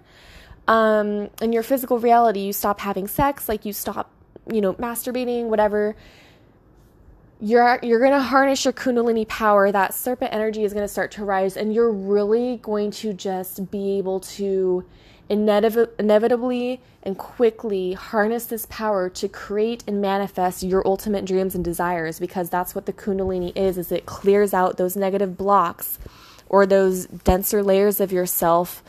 um, 0.67 1.30
in 1.41 1.54
your 1.54 1.63
physical 1.63 2.00
reality, 2.00 2.41
you 2.41 2.54
stop 2.54 2.80
having 2.80 3.08
sex, 3.08 3.50
like 3.50 3.65
you 3.65 3.74
stop, 3.74 4.12
you 4.52 4.62
know, 4.62 4.74
masturbating, 4.74 5.45
whatever. 5.45 5.95
You're 7.39 7.80
you're 7.82 8.00
gonna 8.00 8.21
harness 8.21 8.63
your 8.65 8.74
kundalini 8.74 9.28
power. 9.28 9.71
That 9.71 9.93
serpent 9.93 10.34
energy 10.34 10.63
is 10.63 10.74
gonna 10.74 10.88
start 10.88 11.12
to 11.13 11.26
rise, 11.26 11.58
and 11.58 11.74
you're 11.74 11.91
really 11.91 12.58
going 12.58 12.91
to 12.91 13.13
just 13.13 13.71
be 13.71 13.97
able 13.97 14.19
to 14.19 14.86
inevitably 15.30 16.82
and 17.04 17.17
quickly 17.17 17.93
harness 17.93 18.45
this 18.45 18.65
power 18.69 19.10
to 19.10 19.30
create 19.30 19.82
and 19.88 20.02
manifest 20.02 20.62
your 20.62 20.86
ultimate 20.86 21.24
dreams 21.24 21.56
and 21.56 21.63
desires 21.63 22.19
because 22.19 22.50
that's 22.50 22.76
what 22.76 22.86
the 22.86 22.91
kundalini 22.91 23.56
is 23.56 23.78
is 23.78 23.93
it 23.93 24.06
clears 24.06 24.54
out 24.54 24.76
those 24.76 24.97
negative 24.97 25.38
blocks 25.38 25.97
or 26.50 26.65
those 26.65 27.06
denser 27.06 27.63
layers 27.63 28.02
of 28.02 28.12
yourself 28.12 28.84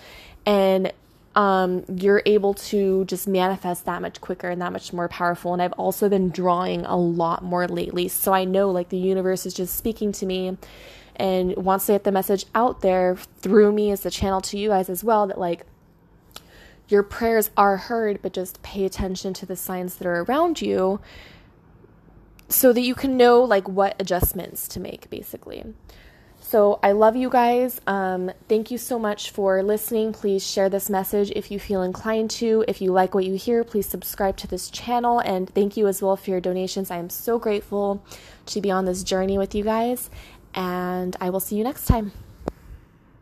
and 0.45 0.93
um, 1.35 1.85
you're 1.97 2.23
able 2.27 2.55
to 2.55 3.05
just 3.07 3.27
manifest 3.27 3.87
that 3.87 4.03
much 4.03 4.21
quicker 4.21 4.49
and 4.51 4.61
that 4.61 4.73
much 4.73 4.93
more 4.93 5.09
powerful. 5.09 5.53
And 5.53 5.63
I've 5.63 5.73
also 5.73 6.09
been 6.09 6.31
drawing 6.31 6.85
a 6.85 6.97
lot 6.97 7.43
more 7.43 7.67
lately. 7.67 8.09
So 8.09 8.33
I 8.33 8.45
know 8.45 8.71
like 8.71 8.91
the 8.91 8.99
universe 8.99 9.47
is 9.47 9.55
just 9.55 9.77
speaking 9.77 10.13
to 10.13 10.27
me 10.27 10.59
and 11.17 11.57
wants 11.57 11.87
to 11.87 11.93
get 11.93 12.05
the 12.05 12.13
message 12.13 12.47
out 12.55 12.81
there 12.81 13.17
through 13.39 13.73
me 13.73 13.91
as 13.91 14.01
the 14.01 14.11
channel 14.11 14.41
to 14.43 14.59
you 14.59 14.71
guys 14.71 14.91
as 14.91 15.03
well 15.03 15.27
that 15.27 15.39
like 15.39 15.65
your 16.89 17.03
prayers 17.03 17.51
are 17.57 17.79
heard, 17.79 18.21
but 18.21 18.35
just 18.35 18.63
pay 18.63 18.85
attention 18.85 19.33
to 19.35 19.47
the 19.47 19.57
signs 19.57 19.97
that 19.97 20.07
are 20.07 20.23
around 20.23 20.61
you 20.61 21.01
so 22.49 22.73
that 22.73 22.83
you 22.83 22.95
can 22.95 23.17
know 23.17 23.41
like 23.41 23.67
what 23.67 23.97
adjustments 23.99 24.69
to 24.69 24.81
make 24.81 25.09
basically. 25.09 25.65
So 26.53 26.79
I 26.83 26.93
love 26.93 27.17
you 27.17 27.31
guys. 27.31 27.81
Um, 27.87 28.31
thank 28.47 28.71
you 28.71 28.77
so 28.77 28.99
much 28.99 29.31
for 29.31 29.63
listening. 29.63 30.13
Please 30.13 30.47
share 30.47 30.69
this 30.69 30.91
message 30.91 31.33
if 31.35 31.51
you 31.51 31.59
feel 31.59 31.81
inclined 31.81 32.31
to. 32.33 32.63
If 32.69 32.83
you 32.83 32.93
like 32.93 33.15
what 33.15 33.25
you 33.25 33.37
hear, 33.37 33.65
please 33.65 33.87
subscribe 33.87 34.37
to 34.37 34.47
this 34.47 34.69
channel. 34.69 35.19
And 35.21 35.49
thank 35.49 35.79
you 35.79 35.87
as 35.87 36.03
well 36.03 36.15
for 36.15 36.29
your 36.29 36.43
donations. 36.43 36.91
I 36.91 36.99
am 36.99 37.09
so 37.09 37.39
grateful 37.39 38.05
to 38.45 38.61
be 38.61 38.71
on 38.71 38.85
this 38.85 39.03
journey 39.03 39.39
with 39.39 39.55
you 39.55 39.65
guys. 39.65 40.11
And 40.55 41.17
I 41.23 41.31
will 41.31 41.41
see 41.41 41.57
you 41.57 41.65
next 41.65 41.87
time. 41.87 42.13